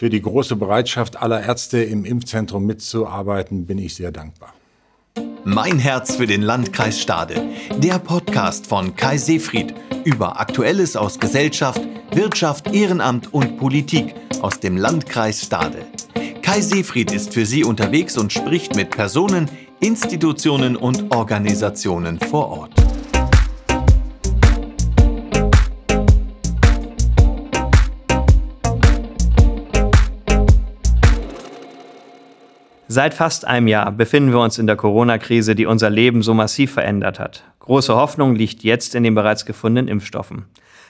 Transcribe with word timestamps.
Für 0.00 0.08
die 0.08 0.22
große 0.22 0.56
Bereitschaft 0.56 1.20
aller 1.20 1.42
Ärzte 1.42 1.82
im 1.82 2.06
Impfzentrum 2.06 2.64
mitzuarbeiten 2.64 3.66
bin 3.66 3.76
ich 3.76 3.96
sehr 3.96 4.10
dankbar. 4.10 4.54
Mein 5.44 5.78
Herz 5.78 6.16
für 6.16 6.26
den 6.26 6.40
Landkreis 6.40 6.98
Stade. 6.98 7.42
Der 7.76 7.98
Podcast 7.98 8.66
von 8.66 8.96
Kai 8.96 9.18
Seefried 9.18 9.74
über 10.04 10.40
Aktuelles 10.40 10.96
aus 10.96 11.18
Gesellschaft, 11.18 11.82
Wirtschaft, 12.14 12.72
Ehrenamt 12.72 13.34
und 13.34 13.58
Politik 13.58 14.14
aus 14.40 14.58
dem 14.58 14.78
Landkreis 14.78 15.42
Stade. 15.42 15.84
Kai 16.40 16.62
Seefried 16.62 17.12
ist 17.12 17.34
für 17.34 17.44
Sie 17.44 17.62
unterwegs 17.62 18.16
und 18.16 18.32
spricht 18.32 18.76
mit 18.76 18.88
Personen, 18.88 19.50
Institutionen 19.80 20.76
und 20.76 21.14
Organisationen 21.14 22.18
vor 22.18 22.48
Ort. 22.48 22.79
Seit 32.92 33.14
fast 33.14 33.46
einem 33.46 33.68
Jahr 33.68 33.92
befinden 33.92 34.32
wir 34.32 34.40
uns 34.40 34.58
in 34.58 34.66
der 34.66 34.74
Corona-Krise, 34.74 35.54
die 35.54 35.64
unser 35.64 35.90
Leben 35.90 36.22
so 36.22 36.34
massiv 36.34 36.72
verändert 36.72 37.20
hat. 37.20 37.44
Große 37.60 37.94
Hoffnung 37.94 38.34
liegt 38.34 38.64
jetzt 38.64 38.96
in 38.96 39.04
den 39.04 39.14
bereits 39.14 39.46
gefundenen 39.46 39.86
Impfstoffen. 39.86 40.46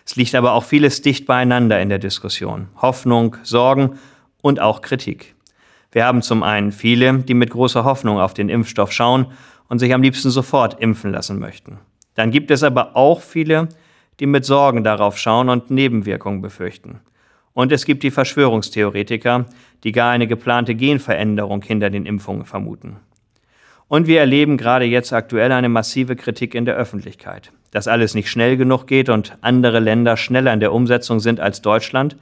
Es 0.06 0.16
liegt 0.16 0.34
aber 0.34 0.54
auch 0.54 0.64
vieles 0.64 1.02
dicht 1.02 1.26
beieinander 1.26 1.78
in 1.78 1.90
der 1.90 1.98
Diskussion. 1.98 2.68
Hoffnung, 2.80 3.36
Sorgen 3.42 3.98
und 4.40 4.60
auch 4.60 4.80
Kritik. 4.80 5.34
Wir 5.92 6.06
haben 6.06 6.22
zum 6.22 6.42
einen 6.42 6.72
viele, 6.72 7.18
die 7.18 7.34
mit 7.34 7.50
großer 7.50 7.84
Hoffnung 7.84 8.18
auf 8.18 8.32
den 8.32 8.48
Impfstoff 8.48 8.92
schauen 8.92 9.26
und 9.68 9.78
sich 9.78 9.92
am 9.92 10.00
liebsten 10.00 10.30
sofort 10.30 10.80
impfen 10.80 11.12
lassen 11.12 11.38
möchten. 11.38 11.80
Dann 12.14 12.30
gibt 12.30 12.50
es 12.50 12.62
aber 12.62 12.96
auch 12.96 13.20
viele, 13.20 13.68
die 14.20 14.26
mit 14.26 14.46
Sorgen 14.46 14.84
darauf 14.84 15.18
schauen 15.18 15.50
und 15.50 15.70
Nebenwirkungen 15.70 16.40
befürchten. 16.40 17.00
Und 17.52 17.72
es 17.72 17.84
gibt 17.84 18.02
die 18.04 18.10
Verschwörungstheoretiker, 18.10 19.44
die 19.84 19.92
gar 19.92 20.10
eine 20.10 20.26
geplante 20.26 20.74
Genveränderung 20.74 21.62
hinter 21.62 21.90
den 21.90 22.06
Impfungen 22.06 22.44
vermuten. 22.44 22.96
Und 23.88 24.06
wir 24.06 24.20
erleben 24.20 24.56
gerade 24.56 24.84
jetzt 24.84 25.12
aktuell 25.12 25.50
eine 25.50 25.68
massive 25.68 26.14
Kritik 26.14 26.54
in 26.54 26.64
der 26.64 26.76
Öffentlichkeit, 26.76 27.50
dass 27.72 27.88
alles 27.88 28.14
nicht 28.14 28.30
schnell 28.30 28.56
genug 28.56 28.86
geht 28.86 29.08
und 29.08 29.36
andere 29.40 29.80
Länder 29.80 30.16
schneller 30.16 30.52
in 30.52 30.60
der 30.60 30.72
Umsetzung 30.72 31.18
sind 31.18 31.40
als 31.40 31.60
Deutschland 31.60 32.16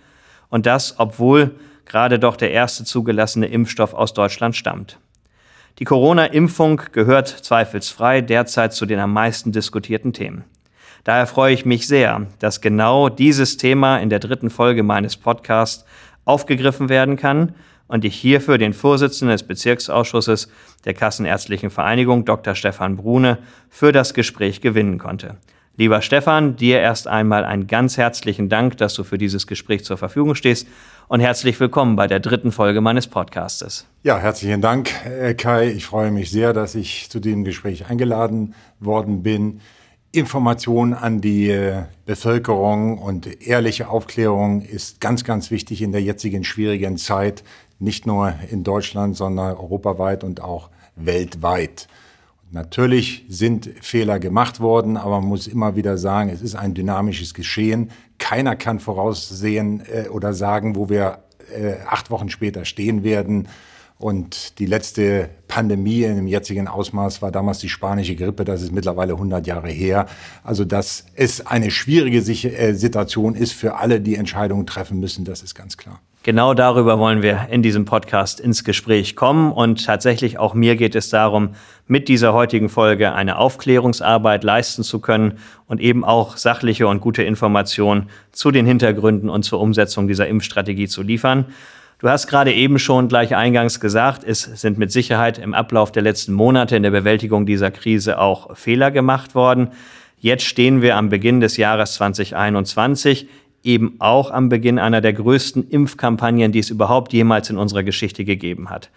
und 0.49 0.65
das, 0.65 0.99
obwohl 0.99 1.55
gerade 1.85 2.19
doch 2.19 2.37
der 2.37 2.53
erste 2.53 2.85
zugelassene 2.85 3.47
Impfstoff 3.47 3.95
aus 3.95 4.15
Deutschland 4.15 4.57
stammt. 4.57 4.99
Die 5.79 5.85
Corona-Impfung 5.85 6.83
gehört 6.93 7.29
zweifelsfrei 7.29 8.21
derzeit 8.21 8.73
zu 8.73 8.85
den 8.85 8.99
am 8.99 9.13
meisten 9.13 9.53
diskutierten 9.53 10.13
Themen. 10.13 10.45
Daher 11.05 11.27
freue 11.27 11.55
ich 11.55 11.65
mich 11.65 11.87
sehr, 11.87 12.27
dass 12.39 12.61
genau 12.61 13.09
dieses 13.09 13.57
Thema 13.57 13.99
in 13.99 14.11
der 14.11 14.19
dritten 14.19 14.51
Folge 14.51 14.83
meines 14.83 15.17
Podcasts 15.17 15.85
aufgegriffen 16.29 16.89
werden 16.89 17.17
kann 17.17 17.55
und 17.89 18.05
ich 18.05 18.15
hierfür 18.15 18.59
den 18.59 18.75
Vorsitzenden 18.75 19.33
des 19.33 19.43
Bezirksausschusses 19.43 20.49
der 20.85 20.95
Kassenärztlichen 20.95 21.71
Vereinigung, 21.71 22.25
Dr. 22.25 22.55
Stefan 22.55 22.97
Brune, 22.97 23.39
für 23.69 23.93
das 23.93 24.15
Gespräch 24.15 24.61
gewinnen 24.61 24.99
konnte. 24.99 25.37
Lieber 25.77 26.03
Stefan, 26.03 26.57
dir 26.57 26.81
erst 26.81 27.07
einmal 27.07 27.45
einen 27.45 27.69
ganz 27.69 27.97
herzlichen 27.97 28.49
Dank, 28.49 28.77
dass 28.79 28.95
du 28.95 29.05
für 29.05 29.17
dieses 29.17 29.47
Gespräch 29.47 29.85
zur 29.85 29.97
Verfügung 29.97 30.35
stehst 30.35 30.67
und 31.07 31.21
herzlich 31.21 31.59
willkommen 31.61 31.95
bei 31.95 32.09
der 32.09 32.19
dritten 32.19 32.51
Folge 32.51 32.81
meines 32.81 33.07
Podcastes. 33.07 33.87
Ja, 34.03 34.19
herzlichen 34.19 34.61
Dank, 34.61 34.91
Kai. 35.39 35.71
Ich 35.71 35.87
freue 35.87 36.11
mich 36.11 36.33
sehr, 36.33 36.53
dass 36.53 36.75
ich 36.75 37.09
zu 37.11 37.21
dem 37.21 37.45
Gespräch 37.45 37.89
eingeladen 37.89 38.55
worden 38.81 39.23
bin. 39.23 39.61
Information 40.13 40.95
an 40.95 41.21
die 41.21 41.51
äh, 41.51 41.83
Bevölkerung 42.07 42.99
und 42.99 43.47
ehrliche 43.47 43.89
Aufklärung 43.89 44.63
ist 44.63 45.01
ganz, 45.01 45.23
ganz 45.23 45.51
wichtig 45.51 45.83
in 45.83 45.93
der 45.93 46.03
jetzigen 46.03 46.45
schwierigen 46.45 46.97
Zeit, 46.97 47.45
nicht 47.79 48.07
nur 48.07 48.33
in 48.51 48.65
Deutschland, 48.65 49.17
sondern 49.17 49.57
europaweit 49.57 50.25
und 50.25 50.41
auch 50.41 50.71
weltweit. 50.97 51.89
Natürlich 52.51 53.27
sind 53.29 53.71
Fehler 53.83 54.19
gemacht 54.19 54.61
worden, 54.61 54.97
aber 54.97 55.21
man 55.21 55.29
muss 55.29 55.47
immer 55.47 55.77
wieder 55.77 55.99
sagen, 55.99 56.31
es 56.31 56.41
ist 56.41 56.55
ein 56.55 56.73
dynamisches 56.73 57.35
Geschehen. 57.35 57.91
Keiner 58.17 58.57
kann 58.57 58.81
voraussehen 58.81 59.83
äh, 59.93 60.09
oder 60.09 60.33
sagen, 60.33 60.75
wo 60.75 60.89
wir 60.89 61.19
äh, 61.55 61.75
acht 61.87 62.11
Wochen 62.11 62.31
später 62.31 62.65
stehen 62.65 63.05
werden. 63.05 63.49
Und 63.99 64.61
die 64.61 64.67
letzte 64.67 65.29
Pandemie 65.49 66.05
im 66.05 66.29
jetzigen 66.29 66.69
Ausmaß 66.69 67.21
war 67.21 67.33
damals 67.33 67.59
die 67.59 67.69
spanische 67.69 68.15
Grippe. 68.15 68.45
Das 68.45 68.63
ist 68.63 68.73
mittlerweile 68.73 69.15
100 69.15 69.45
Jahre 69.45 69.71
her. 69.71 70.07
Also, 70.45 70.65
dass 70.65 71.07
es 71.15 71.45
eine 71.45 71.73
schwierige 71.73 72.19
äh, 72.19 72.75
Situation 72.75 73.35
ist 73.35 73.53
für 73.53 73.75
alle, 73.75 74.01
die 74.01 74.15
Entscheidungen 74.15 74.67
treffen 74.67 75.01
müssen, 75.01 75.25
das 75.25 75.43
ist 75.43 75.57
ganz 75.57 75.77
klar. 75.77 76.01
Genau 76.23 76.53
darüber 76.53 76.99
wollen 76.99 77.23
wir 77.23 77.49
in 77.51 77.63
diesem 77.63 77.87
Podcast 77.87 78.39
ins 78.39 78.63
Gespräch 78.63 79.17
kommen. 79.17 79.51
Und 79.51 79.85
tatsächlich 79.85 80.39
auch 80.39 80.55
mir 80.55 80.77
geht 80.77 80.95
es 80.95 81.11
darum, 81.11 81.55
mit 81.87 82.09
dieser 82.09 82.35
heutigen 82.35 82.69
Folge 82.69 83.15
eine 83.15 83.39
Aufklärungsarbeit 83.39 84.45
leisten 84.45 84.85
zu 84.85 85.01
können 85.01 85.39
und 85.67 85.81
eben 85.81 86.05
auch 86.05 86.37
sachliche 86.37 86.87
und 86.87 87.01
gute 87.01 87.23
Informationen 87.23 88.11
zu 88.31 88.51
den 88.51 88.67
Hintergründen 88.67 89.29
und 89.31 89.43
zur 89.45 89.59
Umsetzung 89.59 90.07
dieser 90.07 90.29
Impfstrategie 90.29 90.87
zu 90.87 91.03
liefern. 91.03 91.47
Du 92.01 92.09
hast 92.09 92.29
gerade 92.29 92.55
eben 92.55 92.79
schon 92.79 93.09
gleich 93.09 93.35
eingangs 93.35 93.81
gesagt, 93.81 94.23
es 94.23 94.43
sind 94.43 94.79
mit 94.79 94.93
Sicherheit 94.93 95.37
im 95.37 95.53
Ablauf 95.53 95.91
der 95.91 96.05
letzten 96.05 96.33
Monate 96.33 96.77
in 96.77 96.85
der 96.85 96.93
Bewältigung 96.93 97.45
dieser 97.45 97.73
Krise 97.73 98.21
auch 98.21 98.57
Fehler 98.57 98.93
gemacht 98.93 99.35
worden. 99.35 99.73
Jetzt 100.17 100.45
stehen 100.45 100.81
wir 100.81 100.95
am 100.95 101.09
Beginn 101.09 101.41
des 101.41 101.57
Jahres 101.57 101.95
2021, 101.95 103.29
eben 103.65 103.97
auch 103.99 104.31
am 104.31 104.49
Beginn 104.49 104.79
einer 104.79 105.01
der 105.01 105.13
größten 105.13 105.71
Impfkampagnen, 105.71 106.53
die 106.53 106.61
es 106.61 106.71
überhaupt 106.71 107.13
jemals 107.13 107.51
in 107.51 107.59
unserer 107.59 107.83
Geschichte 107.83 108.25
gegeben 108.25 108.71
hat. 108.71 108.91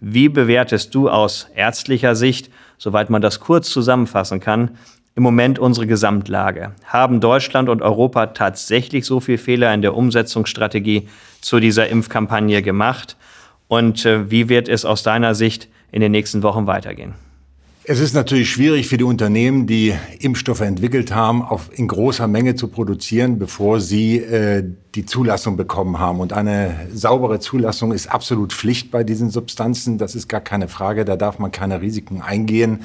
Wie 0.00 0.30
bewertest 0.30 0.94
du 0.94 1.10
aus 1.10 1.50
ärztlicher 1.54 2.14
Sicht, 2.14 2.50
soweit 2.78 3.10
man 3.10 3.20
das 3.20 3.38
kurz 3.40 3.68
zusammenfassen 3.68 4.40
kann, 4.40 4.78
im 5.16 5.22
Moment 5.22 5.58
unsere 5.58 5.86
Gesamtlage? 5.86 6.72
Haben 6.84 7.20
Deutschland 7.20 7.68
und 7.68 7.82
Europa 7.82 8.26
tatsächlich 8.28 9.06
so 9.06 9.18
viel 9.18 9.38
Fehler 9.38 9.72
in 9.74 9.82
der 9.82 9.96
Umsetzungsstrategie 9.96 11.08
zu 11.40 11.58
dieser 11.58 11.88
Impfkampagne 11.88 12.62
gemacht? 12.62 13.16
Und 13.66 14.04
äh, 14.04 14.30
wie 14.30 14.48
wird 14.48 14.68
es 14.68 14.84
aus 14.84 15.02
deiner 15.02 15.34
Sicht 15.34 15.68
in 15.90 16.02
den 16.02 16.12
nächsten 16.12 16.42
Wochen 16.42 16.66
weitergehen? 16.66 17.14
Es 17.88 18.00
ist 18.00 18.14
natürlich 18.14 18.50
schwierig 18.50 18.88
für 18.88 18.96
die 18.96 19.04
Unternehmen, 19.04 19.66
die 19.68 19.94
Impfstoffe 20.18 20.60
entwickelt 20.60 21.14
haben, 21.14 21.42
auf, 21.42 21.70
in 21.72 21.86
großer 21.86 22.26
Menge 22.26 22.56
zu 22.56 22.66
produzieren, 22.66 23.38
bevor 23.38 23.80
sie 23.80 24.18
äh, 24.18 24.64
die 24.96 25.06
Zulassung 25.06 25.56
bekommen 25.56 25.98
haben. 25.98 26.18
Und 26.18 26.32
eine 26.32 26.88
saubere 26.92 27.38
Zulassung 27.38 27.92
ist 27.92 28.08
absolut 28.08 28.52
Pflicht 28.52 28.90
bei 28.90 29.04
diesen 29.04 29.30
Substanzen. 29.30 29.98
Das 29.98 30.16
ist 30.16 30.28
gar 30.28 30.40
keine 30.40 30.66
Frage. 30.66 31.04
Da 31.04 31.16
darf 31.16 31.38
man 31.38 31.52
keine 31.52 31.80
Risiken 31.80 32.22
eingehen. 32.22 32.80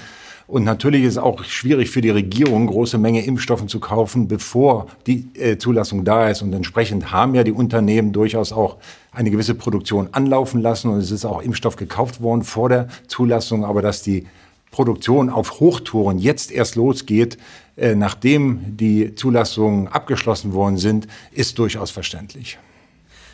Und 0.51 0.65
natürlich 0.65 1.03
ist 1.03 1.13
es 1.13 1.17
auch 1.17 1.45
schwierig 1.45 1.91
für 1.91 2.01
die 2.01 2.09
Regierung, 2.09 2.67
große 2.67 2.97
Menge 2.97 3.23
Impfstoffen 3.23 3.69
zu 3.69 3.79
kaufen, 3.79 4.27
bevor 4.27 4.87
die 5.07 5.29
äh, 5.35 5.57
Zulassung 5.57 6.03
da 6.03 6.27
ist. 6.27 6.41
Und 6.41 6.51
entsprechend 6.51 7.13
haben 7.13 7.35
ja 7.35 7.45
die 7.45 7.53
Unternehmen 7.53 8.11
durchaus 8.11 8.51
auch 8.51 8.75
eine 9.13 9.31
gewisse 9.31 9.55
Produktion 9.55 10.09
anlaufen 10.11 10.61
lassen. 10.61 10.89
Und 10.89 10.97
es 10.97 11.09
ist 11.09 11.23
auch 11.23 11.41
Impfstoff 11.41 11.77
gekauft 11.77 12.21
worden 12.21 12.43
vor 12.43 12.67
der 12.67 12.89
Zulassung. 13.07 13.63
Aber 13.63 13.81
dass 13.81 14.03
die 14.03 14.27
Produktion 14.71 15.29
auf 15.29 15.61
Hochtouren 15.61 16.19
jetzt 16.19 16.51
erst 16.51 16.75
losgeht, 16.75 17.37
äh, 17.77 17.95
nachdem 17.95 18.75
die 18.75 19.15
Zulassungen 19.15 19.87
abgeschlossen 19.87 20.51
worden 20.51 20.75
sind, 20.75 21.07
ist 21.31 21.57
durchaus 21.59 21.91
verständlich. 21.91 22.59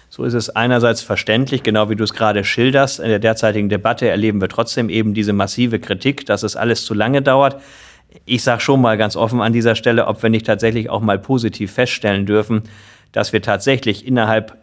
So 0.10 0.24
ist 0.24 0.34
es 0.34 0.50
einerseits 0.50 1.02
verständlich, 1.02 1.64
genau 1.64 1.90
wie 1.90 1.96
du 1.96 2.04
es 2.04 2.14
gerade 2.14 2.44
schilderst. 2.44 3.00
In 3.00 3.10
der 3.10 3.20
derzeitigen 3.20 3.70
Debatte 3.70 4.08
erleben 4.08 4.40
wir 4.40 4.48
trotzdem 4.48 4.90
eben 4.90 5.14
diese 5.14 5.34
massive 5.34 5.80
Kritik, 5.80 6.26
dass 6.26 6.44
es 6.44 6.56
alles 6.56 6.86
zu 6.86 6.94
lange 6.94 7.22
dauert. 7.22 7.62
Ich 8.26 8.44
sage 8.44 8.62
schon 8.62 8.82
mal 8.82 8.98
ganz 8.98 9.16
offen 9.16 9.42
an 9.42 9.54
dieser 9.54 9.76
Stelle, 9.76 10.08
ob 10.08 10.24
wir 10.24 10.30
nicht 10.30 10.46
tatsächlich 10.46 10.90
auch 10.90 11.02
mal 11.02 11.20
positiv 11.20 11.74
feststellen 11.74 12.26
dürfen, 12.26 12.64
dass 13.12 13.34
wir 13.34 13.42
tatsächlich 13.42 14.08
innerhalb 14.08 14.58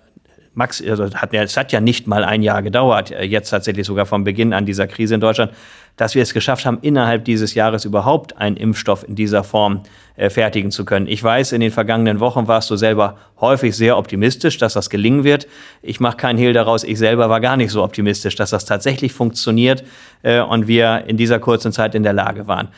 Max, 0.55 0.83
also 0.83 1.05
es 1.05 1.57
hat 1.57 1.73
ja 1.73 1.81
nicht 1.81 2.07
mal 2.07 2.25
ein 2.25 2.43
Jahr 2.43 2.63
gedauert, 2.63 3.11
äh, 3.11 3.25
jetzt 3.25 3.51
tatsächlich 3.51 3.87
sogar 3.87 4.07
vom 4.07 4.25
Beginn 4.25 4.53
an 4.53 4.65
dieser 4.65 4.87
Krise 4.87 5.17
in 5.17 5.21
Deutschland, 5.21 5.53
dass 5.97 6.15
wir 6.15 6.23
es 6.23 6.35
geschafft 6.35 6.67
haben, 6.67 6.79
innerhalb 6.83 7.25
dieses 7.25 7.55
Jahres 7.55 7.85
überhaupt 7.85 8.37
einen 8.37 8.57
Impfstoff 8.57 9.07
in 9.07 9.15
dieser 9.15 9.45
Form 9.45 9.83
äh, 10.17 10.29
fertigen 10.31 10.71
zu 10.71 10.85
können. 10.85 11.07
Ich 11.07 11.23
weiß, 11.23 11.53
in 11.53 11.61
den 11.61 11.71
vergangenen 11.71 12.21
Wochen 12.21 12.49
warst 12.49 12.71
du 12.71 12.77
selber 12.77 13.17
häufig 13.41 13.77
sehr 13.77 13.97
optimistisch, 13.97 14.59
dass 14.59 14.75
das 14.75 14.91
gelingen 14.91 15.25
wird. 15.25 15.47
Ich 15.83 16.01
mache 16.01 16.17
keinen 16.17 16.39
Hehl 16.39 16.53
daraus, 16.53 16.85
ich 16.85 16.99
selber 16.99 17.29
war 17.29 17.41
gar 17.41 17.57
nicht 17.57 17.71
so 17.71 17.83
optimistisch, 17.83 18.35
dass 18.35 18.51
das 18.51 18.65
tatsächlich 18.65 19.13
funktioniert 19.13 19.85
äh, 20.23 20.41
und 20.41 20.67
wir 20.67 21.05
in 21.07 21.17
dieser 21.17 21.39
kurzen 21.39 21.73
Zeit 21.73 21.95
in 21.95 22.03
der 22.03 22.13
Lage 22.13 22.47
waren. 22.47 22.69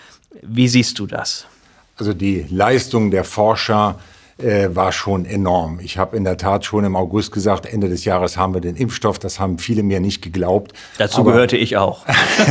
Wie 0.42 0.68
siehst 0.68 0.98
du 0.98 1.06
das? 1.06 1.46
Also 1.96 2.12
die 2.12 2.46
Leistung 2.50 3.10
der 3.10 3.24
Forscher, 3.24 3.98
äh, 4.38 4.68
war 4.74 4.92
schon 4.92 5.24
enorm. 5.24 5.80
Ich 5.80 5.96
habe 5.96 6.16
in 6.16 6.24
der 6.24 6.36
Tat 6.36 6.64
schon 6.64 6.84
im 6.84 6.94
August 6.94 7.32
gesagt, 7.32 7.64
Ende 7.64 7.88
des 7.88 8.04
Jahres 8.04 8.36
haben 8.36 8.52
wir 8.52 8.60
den 8.60 8.76
Impfstoff. 8.76 9.18
Das 9.18 9.40
haben 9.40 9.58
viele 9.58 9.82
mir 9.82 10.00
nicht 10.00 10.20
geglaubt. 10.20 10.72
Dazu 10.98 11.20
aber, 11.20 11.32
gehörte 11.32 11.56
ich 11.56 11.76
auch. 11.78 12.04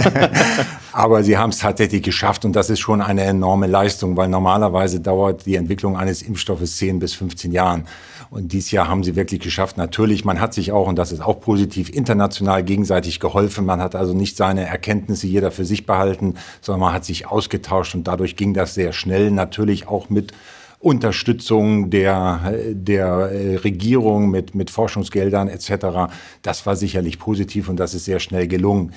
aber 0.94 1.24
sie 1.24 1.38
haben 1.38 1.52
es 1.52 1.60
tatsächlich 1.60 2.02
geschafft 2.02 2.44
und 2.44 2.56
das 2.56 2.70
ist 2.72 2.80
schon 2.80 3.02
eine 3.02 3.24
enorme 3.24 3.68
Leistung, 3.68 4.18
weil 4.18 4.30
normalerweise 4.30 5.00
dauert 5.00 5.46
die 5.46 5.56
Entwicklung 5.56 5.96
eines 5.96 6.24
Impfstoffes 6.24 6.78
10 6.78 7.00
bis 7.00 7.14
15 7.14 7.52
Jahren. 7.52 7.86
Und 8.32 8.52
dieses 8.52 8.72
Jahr 8.72 8.88
haben 8.88 9.04
sie 9.04 9.16
wirklich 9.16 9.40
geschafft. 9.40 9.78
Natürlich, 9.78 10.26
man 10.26 10.42
hat 10.42 10.56
sich 10.56 10.72
auch, 10.72 10.88
und 10.88 10.98
das 10.98 11.12
ist 11.12 11.22
auch 11.22 11.40
positiv, 11.40 11.90
international 11.90 12.64
gegenseitig 12.64 13.20
geholfen. 13.20 13.66
Man 13.66 13.80
hat 13.80 13.96
also 13.96 14.14
nicht 14.14 14.36
seine 14.36 14.66
Erkenntnisse 14.66 15.28
jeder 15.28 15.52
für 15.52 15.66
sich 15.66 15.86
behalten, 15.86 16.34
sondern 16.62 16.82
man 16.82 16.94
hat 16.94 17.06
sich 17.06 17.28
ausgetauscht 17.28 17.94
und 17.94 18.08
dadurch 18.08 18.36
ging 18.36 18.56
das 18.56 18.74
sehr 18.74 18.92
schnell. 18.92 19.30
Natürlich 19.30 19.88
auch 19.88 20.10
mit 20.10 20.34
Unterstützung 20.86 21.90
der, 21.90 22.54
der 22.70 23.08
äh, 23.08 23.56
Regierung 23.56 24.30
mit, 24.30 24.54
mit 24.54 24.70
Forschungsgeldern 24.70 25.48
etc. 25.48 26.14
Das 26.44 26.68
war 26.68 26.76
sicherlich 26.76 27.18
positiv 27.18 27.70
und 27.70 27.78
das 27.78 27.96
ist 27.96 28.06
sehr 28.06 28.20
schnell 28.20 28.48
gelungen. 28.48 28.94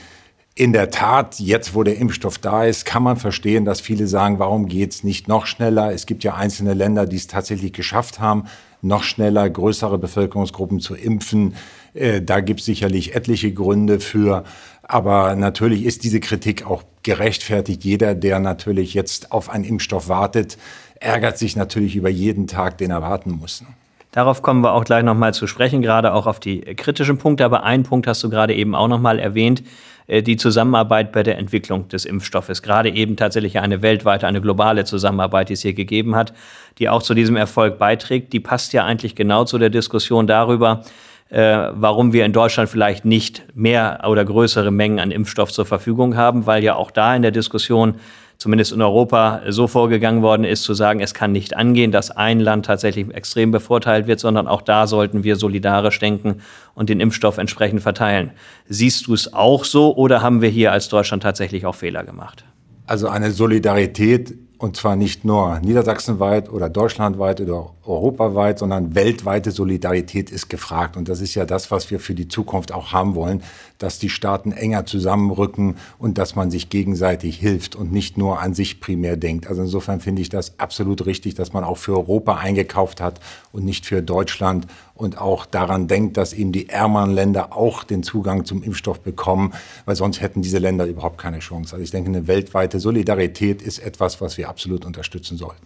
In 0.55 0.75
der 0.75 0.90
Tat, 0.90 1.38
jetzt 1.38 1.75
wo 1.75 1.85
der 1.85 1.96
Impfstoff 1.96 2.37
da 2.37 2.64
ist, 2.64 2.85
kann 2.85 3.02
man 3.02 3.17
verstehen, 3.17 3.64
dass 3.64 3.81
viele 3.81 4.06
sagen, 4.06 4.38
warum 4.38 4.67
geht's 4.67 5.02
nicht 5.02 5.29
noch 5.29 5.46
schneller? 5.46 5.90
Es 5.90 6.05
gibt 6.05 6.25
ja 6.25 6.35
einzelne 6.35 6.75
Länder, 6.75 7.06
die 7.06 7.17
es 7.17 7.26
tatsächlich 7.26 7.73
geschafft 7.73 8.20
haben, 8.20 8.44
noch 8.82 9.02
schneller 9.02 9.49
größere 9.49 9.99
Bevölkerungsgruppen 9.99 10.81
zu 10.81 10.94
impfen. 10.94 11.55
Äh, 11.94 12.20
da 12.20 12.41
gibt 12.41 12.61
es 12.61 12.67
sicherlich 12.67 13.14
etliche 13.14 13.50
Gründe 13.50 13.99
für. 13.99 14.44
Aber 14.82 15.37
natürlich 15.37 15.84
ist 15.84 16.05
diese 16.05 16.20
Kritik 16.20 16.67
auch 16.67 16.82
gerechtfertigt. 17.02 17.84
Jeder, 17.84 18.14
der 18.14 18.38
natürlich 18.38 18.94
jetzt 18.94 19.32
auf 19.32 19.50
einen 19.50 19.64
Impfstoff 19.64 20.08
wartet, 20.08 20.58
ärgert 21.00 21.39
sich 21.39 21.56
natürlich 21.56 21.97
über 21.97 22.09
jeden 22.09 22.47
Tag, 22.47 22.79
den 22.79 22.91
er 22.91 23.03
warten 23.03 23.33
muss. 23.33 23.65
Darauf 24.12 24.43
kommen 24.43 24.62
wir 24.62 24.73
auch 24.73 24.85
gleich 24.85 25.05
nochmal 25.05 25.35
zu 25.35 25.47
sprechen, 25.47 25.83
gerade 25.83 26.15
auch 26.15 26.27
auf 26.27 26.41
die 26.41 26.61
kritischen 26.61 27.19
Punkte. 27.19 27.45
Aber 27.45 27.62
einen 27.62 27.83
Punkt 27.83 28.06
hast 28.06 28.25
du 28.25 28.31
gerade 28.31 28.55
eben 28.55 28.75
auch 28.75 28.89
nochmal 28.89 29.19
erwähnt. 29.19 29.62
Äh, 30.09 30.23
die 30.23 30.37
Zusammenarbeit 30.37 31.12
bei 31.12 31.23
der 31.23 31.39
Entwicklung 31.39 31.87
des 31.89 32.05
Impfstoffes. 32.05 32.62
Gerade 32.62 32.91
eben 32.91 33.17
tatsächlich 33.17 33.59
eine 33.61 33.83
weltweite, 33.83 34.27
eine 34.27 34.41
globale 34.41 34.85
Zusammenarbeit, 34.85 35.50
die 35.50 35.53
es 35.53 35.62
hier 35.62 35.75
gegeben 35.75 36.17
hat, 36.17 36.33
die 36.79 36.89
auch 36.89 37.03
zu 37.03 37.15
diesem 37.15 37.37
Erfolg 37.37 37.79
beiträgt. 37.79 38.33
Die 38.33 38.41
passt 38.41 38.73
ja 38.73 38.85
eigentlich 38.85 39.15
genau 39.15 39.44
zu 39.44 39.59
der 39.59 39.71
Diskussion 39.71 40.27
darüber, 40.27 40.83
äh, 41.29 41.69
warum 41.73 42.12
wir 42.12 42.25
in 42.25 42.33
Deutschland 42.33 42.71
vielleicht 42.71 43.05
nicht 43.05 43.43
mehr 43.55 44.01
oder 44.09 44.25
größere 44.25 44.71
Mengen 44.71 44.99
an 44.99 45.11
Impfstoff 45.11 45.53
zur 45.53 45.67
Verfügung 45.67 46.17
haben, 46.17 46.47
weil 46.47 46.65
ja 46.65 46.75
auch 46.75 46.91
da 46.91 47.15
in 47.15 47.23
der 47.23 47.31
Diskussion 47.31 47.97
zumindest 48.38 48.73
in 48.73 48.81
Europa 48.81 49.43
so 49.49 49.67
vorgegangen 49.67 50.23
worden 50.23 50.44
ist, 50.44 50.62
zu 50.62 50.73
sagen, 50.73 51.00
es 51.00 51.12
kann 51.12 51.32
nicht 51.32 51.56
angehen, 51.56 51.90
dass 51.90 52.12
ein 52.12 52.38
Land 52.38 52.67
tatsächlich 52.67 53.12
extrem 53.12 53.50
bevorteilt 53.50 54.06
wird, 54.06 54.20
sondern 54.20 54.46
auch 54.46 54.62
da 54.62 54.87
sollten 54.87 55.25
wir 55.25 55.35
solidarisch 55.35 55.99
denken 55.99 56.37
und 56.75 56.88
den 56.88 57.00
Impfstoff 57.00 57.38
entsprechend 57.38 57.82
verteilen. 57.82 58.31
Siehst 58.69 59.08
du 59.08 59.14
es 59.14 59.32
auch 59.32 59.64
so 59.64 59.94
oder 59.96 60.23
haben 60.23 60.40
wir 60.40 60.49
hier 60.49 60.70
als 60.70 60.88
Deutschland 60.88 61.25
tatsächlich 61.25 61.67
auch 61.67 61.75
Fehler 61.75 62.05
gemacht? 62.05 62.44
Also 62.87 63.08
eine 63.08 63.32
Solidarität 63.32 64.35
und 64.58 64.76
zwar 64.76 64.96
nicht 64.96 65.25
nur 65.25 65.61
niedersachsenweit 65.61 66.50
oder 66.50 66.69
deutschlandweit 66.69 67.41
oder 67.41 67.70
europaweit, 67.84 68.58
sondern 68.58 68.94
weltweite 68.94 69.52
Solidarität 69.52 70.31
ist 70.31 70.49
gefragt. 70.49 70.96
Und 70.96 71.08
das 71.08 71.20
ist 71.20 71.37
ja 71.37 71.44
das, 71.44 71.70
was 71.70 71.93
wir 71.93 72.00
für 72.00 72.14
die 72.14 72.26
Zukunft 72.26 72.73
auch 72.73 72.93
haben 72.93 73.14
wollen, 73.14 73.43
dass 73.79 73.99
die 73.99 74.11
Staaten 74.11 74.53
enger 74.53 74.87
zusammenrücken 74.87 75.77
und 75.99 76.19
dass 76.19 76.37
man 76.37 76.51
sich 76.51 76.69
gegenseitig 76.69 77.37
hilft 77.39 77.77
und 77.77 77.93
nicht 77.93 78.19
nur 78.19 78.41
an 78.41 78.55
sich 78.55 78.81
primär 78.81 79.17
denkt. 79.17 79.47
Also 79.47 79.63
insofern 79.63 80.01
finde 80.01 80.23
ich 80.23 80.29
das 80.29 80.59
absolut 80.59 81.07
richtig, 81.07 81.35
dass 81.35 81.53
man 81.53 81.65
auch 81.65 81.79
für 81.79 81.93
Europa 81.93 82.37
eingekauft 82.37 83.01
hat 83.01 83.21
und 83.53 83.65
nicht 83.65 83.87
für 83.87 84.03
Deutschland 84.03 84.67
und 84.95 85.19
auch 85.19 85.47
daran 85.47 85.87
denkt, 85.87 86.17
dass 86.17 86.33
eben 86.33 86.53
die 86.53 86.69
ärmeren 86.69 87.13
Länder 87.13 87.57
auch 87.57 87.85
den 87.85 88.03
Zugang 88.03 88.45
zum 88.45 88.63
Impfstoff 88.63 89.01
bekommen, 89.01 89.53
weil 89.85 89.97
sonst 89.97 90.21
hätten 90.21 90.43
diese 90.43 90.59
Länder 90.59 90.87
überhaupt 90.87 91.19
keine 91.19 91.39
Chance. 91.39 91.75
Also 91.75 91.85
ich 91.85 91.91
denke, 91.91 92.09
eine 92.11 92.27
weltweite 92.27 92.81
Solidarität 92.81 93.63
ist 93.63 93.79
etwas, 93.79 94.21
was 94.21 94.37
wir 94.37 94.49
absolut 94.49 94.85
unterstützen 94.85 95.39
sollten. 95.39 95.63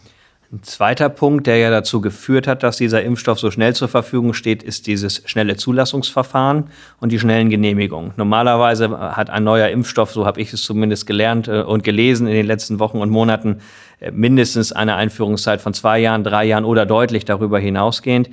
Ein 0.52 0.62
zweiter 0.64 1.08
Punkt, 1.08 1.46
der 1.46 1.56
ja 1.56 1.70
dazu 1.70 2.02
geführt 2.02 2.46
hat, 2.46 2.62
dass 2.62 2.76
dieser 2.76 3.02
Impfstoff 3.02 3.38
so 3.38 3.50
schnell 3.50 3.74
zur 3.74 3.88
Verfügung 3.88 4.34
steht, 4.34 4.62
ist 4.62 4.86
dieses 4.86 5.22
schnelle 5.24 5.56
Zulassungsverfahren 5.56 6.64
und 7.00 7.10
die 7.10 7.18
schnellen 7.18 7.48
Genehmigungen. 7.48 8.12
Normalerweise 8.18 8.90
hat 9.16 9.30
ein 9.30 9.44
neuer 9.44 9.68
Impfstoff, 9.68 10.12
so 10.12 10.26
habe 10.26 10.42
ich 10.42 10.52
es 10.52 10.60
zumindest 10.60 11.06
gelernt 11.06 11.48
äh, 11.48 11.62
und 11.62 11.84
gelesen 11.84 12.26
in 12.26 12.34
den 12.34 12.44
letzten 12.44 12.80
Wochen 12.80 12.98
und 12.98 13.08
Monaten, 13.08 13.60
äh, 13.98 14.10
mindestens 14.10 14.72
eine 14.72 14.94
Einführungszeit 14.94 15.62
von 15.62 15.72
zwei 15.72 16.00
Jahren, 16.00 16.22
drei 16.22 16.44
Jahren 16.44 16.66
oder 16.66 16.84
deutlich 16.84 17.24
darüber 17.24 17.58
hinausgehend. 17.58 18.28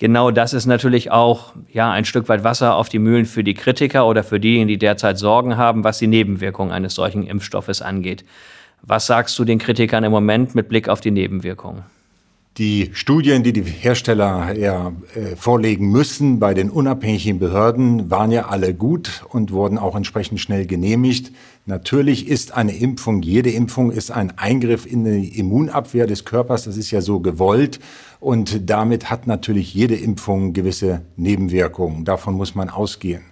Genau 0.00 0.32
das 0.32 0.54
ist 0.54 0.66
natürlich 0.66 1.12
auch 1.12 1.52
ja, 1.72 1.88
ein 1.92 2.04
Stück 2.04 2.28
weit 2.28 2.42
Wasser 2.42 2.74
auf 2.74 2.88
die 2.88 2.98
Mühlen 2.98 3.26
für 3.26 3.44
die 3.44 3.54
Kritiker 3.54 4.08
oder 4.08 4.24
für 4.24 4.40
diejenigen, 4.40 4.66
die 4.66 4.78
derzeit 4.78 5.18
Sorgen 5.18 5.56
haben, 5.56 5.84
was 5.84 5.98
die 5.98 6.08
Nebenwirkungen 6.08 6.72
eines 6.72 6.96
solchen 6.96 7.24
Impfstoffes 7.24 7.80
angeht. 7.80 8.24
Was 8.86 9.06
sagst 9.06 9.38
du 9.38 9.44
den 9.44 9.58
Kritikern 9.58 10.04
im 10.04 10.12
Moment 10.12 10.54
mit 10.54 10.68
Blick 10.68 10.90
auf 10.90 11.00
die 11.00 11.10
Nebenwirkungen? 11.10 11.84
Die 12.58 12.90
Studien, 12.92 13.42
die 13.42 13.52
die 13.52 13.62
Hersteller 13.62 14.56
ja, 14.56 14.92
äh, 15.14 15.34
vorlegen 15.34 15.90
müssen 15.90 16.38
bei 16.38 16.54
den 16.54 16.70
unabhängigen 16.70 17.40
Behörden, 17.40 18.10
waren 18.10 18.30
ja 18.30 18.46
alle 18.46 18.74
gut 18.74 19.24
und 19.30 19.50
wurden 19.50 19.76
auch 19.76 19.96
entsprechend 19.96 20.38
schnell 20.38 20.66
genehmigt. 20.66 21.32
Natürlich 21.66 22.28
ist 22.28 22.54
eine 22.54 22.76
Impfung, 22.76 23.22
jede 23.22 23.50
Impfung 23.50 23.90
ist 23.90 24.12
ein 24.12 24.38
Eingriff 24.38 24.86
in 24.86 25.04
die 25.04 25.36
Immunabwehr 25.36 26.06
des 26.06 26.26
Körpers. 26.26 26.64
Das 26.64 26.76
ist 26.76 26.92
ja 26.92 27.00
so 27.00 27.18
gewollt. 27.20 27.80
Und 28.20 28.70
damit 28.70 29.10
hat 29.10 29.26
natürlich 29.26 29.74
jede 29.74 29.96
Impfung 29.96 30.52
gewisse 30.52 31.00
Nebenwirkungen. 31.16 32.04
Davon 32.04 32.34
muss 32.34 32.54
man 32.54 32.68
ausgehen. 32.68 33.22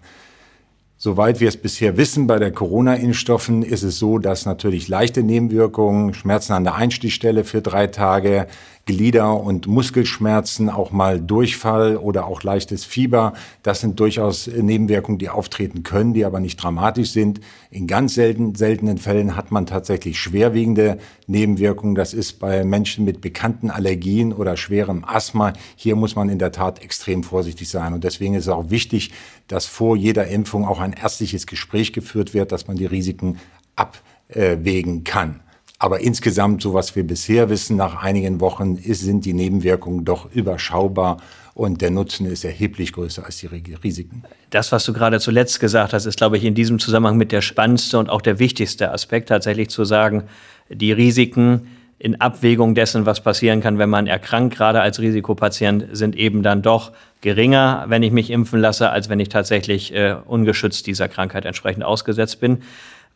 Soweit 1.04 1.40
wir 1.40 1.48
es 1.48 1.56
bisher 1.56 1.96
wissen, 1.96 2.28
bei 2.28 2.38
der 2.38 2.52
Corona-Impfstoffen 2.52 3.64
ist 3.64 3.82
es 3.82 3.98
so, 3.98 4.18
dass 4.18 4.46
natürlich 4.46 4.86
leichte 4.86 5.24
Nebenwirkungen, 5.24 6.14
Schmerzen 6.14 6.52
an 6.52 6.62
der 6.62 6.76
Einstichstelle 6.76 7.42
für 7.42 7.60
drei 7.60 7.88
Tage, 7.88 8.46
Glieder- 8.84 9.40
und 9.40 9.68
Muskelschmerzen, 9.68 10.68
auch 10.68 10.90
mal 10.90 11.20
Durchfall 11.20 11.96
oder 11.96 12.26
auch 12.26 12.42
leichtes 12.42 12.84
Fieber. 12.84 13.32
Das 13.62 13.80
sind 13.80 14.00
durchaus 14.00 14.48
Nebenwirkungen, 14.48 15.18
die 15.18 15.28
auftreten 15.28 15.84
können, 15.84 16.14
die 16.14 16.24
aber 16.24 16.40
nicht 16.40 16.56
dramatisch 16.56 17.10
sind. 17.10 17.40
In 17.70 17.86
ganz 17.86 18.14
selten, 18.14 18.56
seltenen 18.56 18.98
Fällen 18.98 19.36
hat 19.36 19.52
man 19.52 19.66
tatsächlich 19.66 20.18
schwerwiegende 20.18 20.98
Nebenwirkungen. 21.28 21.94
Das 21.94 22.12
ist 22.12 22.40
bei 22.40 22.64
Menschen 22.64 23.04
mit 23.04 23.20
bekannten 23.20 23.70
Allergien 23.70 24.32
oder 24.32 24.56
schwerem 24.56 25.04
Asthma. 25.04 25.52
Hier 25.76 25.94
muss 25.94 26.16
man 26.16 26.28
in 26.28 26.40
der 26.40 26.50
Tat 26.50 26.82
extrem 26.82 27.22
vorsichtig 27.22 27.68
sein. 27.68 27.92
Und 27.92 28.02
deswegen 28.02 28.34
ist 28.34 28.46
es 28.46 28.52
auch 28.52 28.70
wichtig, 28.70 29.12
dass 29.46 29.66
vor 29.66 29.96
jeder 29.96 30.26
Impfung 30.26 30.66
auch 30.66 30.80
ein 30.80 30.92
ärztliches 30.92 31.46
Gespräch 31.46 31.92
geführt 31.92 32.34
wird, 32.34 32.50
dass 32.50 32.66
man 32.66 32.76
die 32.76 32.86
Risiken 32.86 33.38
abwägen 33.76 35.04
kann. 35.04 35.41
Aber 35.82 35.98
insgesamt, 35.98 36.62
so 36.62 36.74
was 36.74 36.94
wir 36.94 37.04
bisher 37.04 37.50
wissen, 37.50 37.76
nach 37.76 38.04
einigen 38.04 38.40
Wochen 38.40 38.76
ist, 38.76 39.00
sind 39.00 39.24
die 39.24 39.32
Nebenwirkungen 39.32 40.04
doch 40.04 40.30
überschaubar 40.30 41.16
und 41.54 41.80
der 41.80 41.90
Nutzen 41.90 42.24
ist 42.26 42.44
erheblich 42.44 42.92
größer 42.92 43.24
als 43.26 43.38
die 43.38 43.48
Risiken. 43.48 44.22
Das, 44.50 44.70
was 44.70 44.84
du 44.84 44.92
gerade 44.92 45.18
zuletzt 45.18 45.58
gesagt 45.58 45.92
hast, 45.92 46.06
ist, 46.06 46.18
glaube 46.18 46.36
ich, 46.36 46.44
in 46.44 46.54
diesem 46.54 46.78
Zusammenhang 46.78 47.16
mit 47.16 47.32
der 47.32 47.40
spannendste 47.40 47.98
und 47.98 48.10
auch 48.10 48.22
der 48.22 48.38
wichtigste 48.38 48.92
Aspekt, 48.92 49.30
tatsächlich 49.30 49.70
zu 49.70 49.84
sagen, 49.84 50.22
die 50.70 50.92
Risiken 50.92 51.66
in 51.98 52.20
Abwägung 52.20 52.76
dessen, 52.76 53.04
was 53.04 53.20
passieren 53.20 53.60
kann, 53.60 53.78
wenn 53.78 53.90
man 53.90 54.06
erkrankt, 54.06 54.54
gerade 54.54 54.80
als 54.80 55.00
Risikopatient, 55.00 55.86
sind 55.90 56.14
eben 56.14 56.44
dann 56.44 56.62
doch 56.62 56.92
geringer, 57.22 57.86
wenn 57.88 58.04
ich 58.04 58.12
mich 58.12 58.30
impfen 58.30 58.60
lasse, 58.60 58.90
als 58.90 59.08
wenn 59.08 59.18
ich 59.18 59.30
tatsächlich 59.30 59.92
äh, 59.92 60.14
ungeschützt 60.26 60.86
dieser 60.86 61.08
Krankheit 61.08 61.44
entsprechend 61.44 61.82
ausgesetzt 61.82 62.38
bin. 62.38 62.58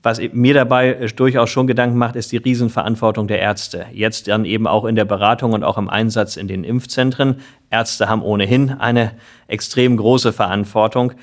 Was 0.06 0.20
mir 0.32 0.54
dabei 0.54 0.90
äh, 0.90 1.08
durchaus 1.08 1.50
schon 1.50 1.66
Gedanken 1.66 1.98
macht, 1.98 2.14
ist 2.14 2.30
die 2.30 2.36
Riesenverantwortung 2.36 3.26
der 3.26 3.40
Ärzte. 3.40 3.86
Jetzt 3.92 4.28
dann 4.28 4.44
eben 4.44 4.68
auch 4.68 4.84
in 4.84 4.94
der 4.94 5.04
Beratung 5.04 5.52
und 5.52 5.64
auch 5.64 5.78
im 5.78 5.88
Einsatz 5.88 6.36
in 6.36 6.46
den 6.46 6.62
Impfzentren. 6.62 7.40
Ärzte 7.70 8.08
haben 8.08 8.22
ohnehin 8.22 8.70
eine 8.70 9.10
extrem 9.48 9.96
große 9.96 10.32
Verantwortung. 10.32 11.14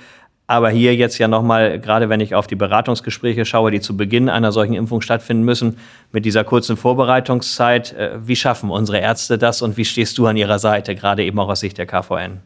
Aber 0.47 0.69
hier 0.69 0.97
jetzt 0.97 1.17
ja 1.17 1.29
nochmal, 1.29 1.79
gerade 1.79 2.09
wenn 2.09 2.19
ich 2.19 2.35
auf 2.35 2.45
die 2.45 2.57
Beratungsgespräche 2.57 3.45
schaue, 3.45 3.71
die 3.71 3.79
zu 3.79 3.95
Beginn 3.95 4.27
einer 4.27 4.51
solchen 4.51 4.73
Impfung 4.73 4.99
stattfinden 4.99 5.45
müssen, 5.45 5.77
mit 6.11 6.25
dieser 6.25 6.43
kurzen 6.43 6.75
Vorbereitungszeit, 6.75 7.93
äh, 7.93 8.27
wie 8.27 8.35
schaffen 8.35 8.69
unsere 8.69 8.97
Ärzte 8.97 9.37
das 9.37 9.61
und 9.61 9.77
wie 9.77 9.85
stehst 9.85 10.17
du 10.17 10.27
an 10.27 10.35
ihrer 10.35 10.59
Seite, 10.59 10.93
gerade 10.93 11.23
eben 11.23 11.39
auch 11.39 11.47
aus 11.47 11.61
Sicht 11.61 11.77
der 11.77 11.85
KVN? 11.85 12.41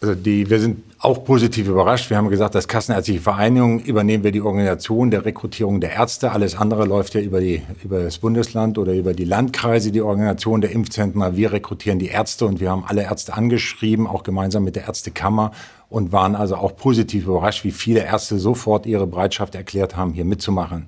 Also 0.00 0.14
die, 0.14 0.50
wir 0.50 0.60
sind 0.60 0.82
auch 0.98 1.24
positiv 1.24 1.68
überrascht. 1.68 2.10
Wir 2.10 2.16
haben 2.16 2.28
gesagt, 2.28 2.56
als 2.56 2.66
Kassenärztliche 2.66 3.20
Vereinigung 3.20 3.80
übernehmen 3.80 4.24
wir 4.24 4.32
die 4.32 4.40
Organisation 4.40 5.10
der 5.10 5.24
Rekrutierung 5.24 5.80
der 5.80 5.92
Ärzte. 5.92 6.32
Alles 6.32 6.56
andere 6.56 6.86
läuft 6.86 7.14
ja 7.14 7.20
über, 7.20 7.40
die, 7.40 7.62
über 7.82 8.02
das 8.02 8.18
Bundesland 8.18 8.78
oder 8.78 8.94
über 8.94 9.12
die 9.12 9.24
Landkreise, 9.24 9.92
die 9.92 10.00
Organisation 10.00 10.60
der 10.60 10.72
Impfzentren. 10.72 11.36
Wir 11.36 11.52
rekrutieren 11.52 11.98
die 11.98 12.08
Ärzte 12.08 12.46
und 12.46 12.60
wir 12.60 12.70
haben 12.70 12.84
alle 12.86 13.02
Ärzte 13.02 13.34
angeschrieben, 13.34 14.06
auch 14.06 14.22
gemeinsam 14.22 14.64
mit 14.64 14.76
der 14.76 14.84
Ärztekammer 14.84 15.52
und 15.90 16.12
waren 16.12 16.34
also 16.34 16.56
auch 16.56 16.76
positiv 16.76 17.26
überrascht, 17.26 17.64
wie 17.64 17.70
viele 17.70 18.00
Ärzte 18.00 18.38
sofort 18.38 18.86
ihre 18.86 19.06
Bereitschaft 19.06 19.54
erklärt 19.54 19.96
haben, 19.96 20.12
hier 20.12 20.24
mitzumachen. 20.24 20.86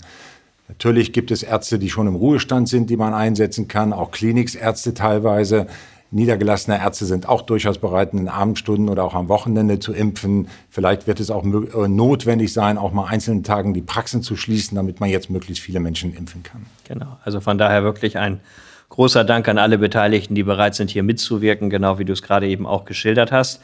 Natürlich 0.69 1.13
gibt 1.13 1.31
es 1.31 1.43
Ärzte, 1.43 1.79
die 1.79 1.91
schon 1.91 2.09
im 2.09 2.17
Ruhestand 2.17 2.69
sind, 2.69 2.91
die 2.91 2.97
man 2.97 3.15
einsetzen 3.15 3.69
kann, 3.69 3.93
auch 3.93 4.11
Kliniksärzte 4.11 4.95
teilweise. 4.95 5.69
Niedergelassene 6.17 6.79
Ärzte 6.79 7.07
sind 7.07 7.29
auch 7.29 7.43
durchaus 7.43 7.79
bereit, 7.79 8.13
in 8.13 8.19
den 8.19 8.29
Abendstunden 8.29 8.89
oder 8.89 9.05
auch 9.05 9.15
am 9.15 9.29
Wochenende 9.29 9.79
zu 9.79 9.93
impfen. 9.93 10.49
Vielleicht 10.69 11.07
wird 11.07 11.21
es 11.21 11.31
auch 11.31 11.45
äh, 11.45 11.89
notwendig 11.89 12.53
sein, 12.53 12.79
auch 12.79 12.93
mal 12.93 13.07
einzelnen 13.07 13.45
Tagen 13.45 13.73
die 13.75 13.83
Praxen 13.83 14.23
zu 14.23 14.35
schließen, 14.37 14.75
damit 14.75 14.99
man 14.99 15.09
jetzt 15.09 15.31
möglichst 15.31 15.63
viele 15.63 15.79
Menschen 15.79 16.15
impfen 16.15 16.43
kann. 16.43 16.67
Genau, 16.89 17.19
also 17.25 17.41
von 17.41 17.59
daher 17.59 17.85
wirklich 17.85 18.19
ein 18.19 18.41
Großer 18.89 19.25
Dank 19.25 19.49
an 19.49 19.59
alle 19.59 19.79
Beteiligten, 19.79 20.35
die 20.35 20.45
bereit 20.45 20.77
sind, 20.77 20.91
hier 20.91 21.03
mitzuwirken, 21.03 21.71
genau 21.71 21.99
wie 21.99 22.05
du 22.05 22.13
es 22.13 22.23
gerade 22.23 22.47
eben 22.47 22.67
auch 22.67 22.85
geschildert 22.85 23.33
hast. 23.33 23.61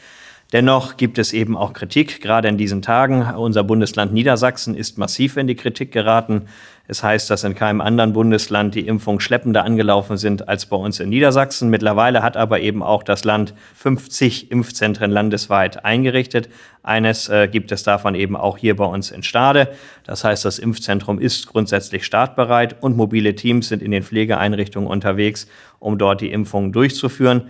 Dennoch 0.53 0.99
gibt 0.99 1.19
es 1.19 1.33
eben 1.33 1.57
auch 1.57 1.73
Kritik, 1.73 2.21
gerade 2.21 2.49
in 2.49 2.59
diesen 2.59 2.83
Tagen. 2.83 3.23
Unser 3.37 3.65
Bundesland 3.65 4.13
Niedersachsen 4.13 4.75
ist 4.75 4.99
massiv 4.99 5.37
in 5.39 5.47
die 5.47 5.55
Kritik 5.55 5.93
geraten. 5.93 6.43
Es 6.89 7.03
heißt, 7.03 7.31
dass 7.31 7.45
in 7.45 7.55
keinem 7.55 7.81
anderen 7.81 8.13
Bundesland 8.13 8.75
die 8.75 8.87
Impfungen 8.87 9.21
schleppender 9.21 9.65
angelaufen 9.65 10.17
sind 10.17 10.49
als 10.49 10.67
bei 10.67 10.77
uns 10.77 10.99
in 10.99 11.11
Niedersachsen. 11.11 11.71
Mittlerweile 11.71 12.23
hat 12.23 12.37
aber 12.37 12.61
eben 12.61 12.83
auch 12.83 13.05
das 13.05 13.23
Land 13.25 13.55
50 13.77 14.51
Impfzentren 14.51 15.11
landesweit 15.11 15.85
eingerichtet. 15.85 16.49
Eines 16.83 17.29
äh, 17.29 17.47
gibt 17.47 17.71
es 17.71 17.85
davon 17.85 18.17
eben 18.17 18.37
auch 18.37 18.59
hier 18.59 18.75
bei 18.75 18.85
uns 18.85 19.13
in 19.13 19.23
Stade. 19.23 19.69
Das 20.05 20.25
heißt, 20.25 20.45
das 20.45 20.59
Impfzentrum 20.59 21.21
ist 21.21 21.47
grundsätzlich 21.47 22.05
startbereit 22.05 22.83
und 22.83 22.97
mobile 22.97 23.37
Teams 23.37 23.69
sind 23.69 23.81
in 23.81 23.93
den 23.93 24.03
Pflegeeinrichtungen 24.03 24.91
unterwegs, 24.91 25.47
um 25.79 25.99
dort 25.99 26.21
die 26.21 26.33
Impfungen 26.33 26.73
durchzuführen. 26.73 27.43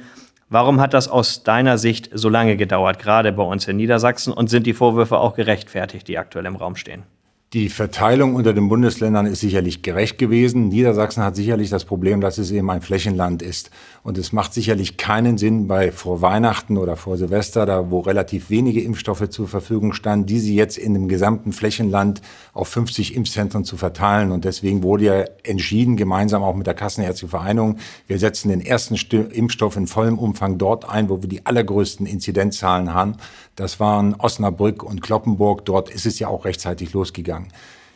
Warum 0.51 0.83
hat 0.83 0.93
das 0.93 1.09
aus 1.09 1.45
deiner 1.45 1.79
Sicht 1.79 2.11
so 2.12 2.29
lange 2.29 2.59
gedauert, 2.59 2.99
gerade 2.99 3.33
bei 3.33 3.43
uns 3.43 3.67
in 3.67 3.79
Niedersachsen? 3.79 4.35
Und 4.35 4.51
sind 4.51 4.67
die 4.67 4.75
Vorwürfe 4.75 5.17
auch 5.17 5.35
gerechtfertigt, 5.35 6.07
die 6.09 6.19
aktuell 6.19 6.45
im 6.45 6.57
Raum 6.57 6.77
stehen? 6.77 7.05
Die 7.52 7.68
Verteilung 7.68 8.35
unter 8.35 8.54
den 8.54 8.71
Bundesländern 8.71 9.26
ist 9.26 9.40
sicherlich 9.40 9.82
gerecht 9.82 10.16
gewesen. 10.16 10.68
Niedersachsen 10.68 11.23
hat 11.23 11.37
sicherlich 11.37 11.68
das 11.68 11.85
Problem, 11.85 12.23
dass 12.23 12.38
es 12.38 12.50
eben 12.50 12.71
ein 12.71 12.80
Flächenland 12.80 13.42
ist. 13.42 13.68
Und 14.02 14.16
es 14.16 14.32
macht 14.32 14.54
sicherlich 14.54 14.97
keinen 14.97 15.37
Sinn, 15.37 15.66
bei 15.66 15.92
vor 15.92 16.23
Weihnachten 16.23 16.78
oder 16.78 16.97
vor 16.97 17.18
Silvester, 17.18 17.66
da 17.66 17.90
wo 17.90 18.00
relativ 18.00 18.49
wenige 18.49 18.80
Impfstoffe 18.80 19.28
zur 19.28 19.49
Verfügung 19.49 19.92
standen, 19.92 20.25
diese 20.25 20.50
jetzt 20.50 20.78
in 20.78 20.94
dem 20.94 21.09
gesamten 21.09 21.52
Flächenland 21.52 22.23
auf 22.54 22.68
50 22.68 23.14
Impfzentren 23.14 23.64
zu 23.64 23.76
verteilen. 23.76 24.32
Und 24.32 24.47
deswegen 24.47 24.82
wurde 24.82 25.04
ja 25.04 25.25
entschieden, 25.42 25.99
gemeinsam 25.99 26.42
auch 26.42 26.56
mit 26.56 26.66
der 26.66 26.73
Kassenärztlichen 26.73 27.28
Vereinigung, 27.28 27.76
wir 28.06 28.18
setzen 28.18 28.49
den 28.49 28.62
ersten 28.62 28.94
Impfstoff 28.94 29.76
in 29.76 29.88
vollem 29.88 30.18
Umfang 30.18 30.56
dort 30.56 30.88
ein, 30.88 31.11
wo 31.11 31.21
wir 31.21 31.28
die 31.28 31.44
allergrößten 31.44 32.06
Inzidenzzahlen 32.06 32.94
haben. 32.94 33.16
Das 33.56 33.78
waren 33.78 34.14
Osnabrück 34.14 34.82
und 34.82 35.02
Kloppenburg. 35.02 35.66
Dort 35.66 35.90
ist 35.90 36.06
es 36.06 36.18
ja 36.18 36.28
auch 36.28 36.47
rechtzeitig 36.47 36.94
losgegangen. 36.94 37.42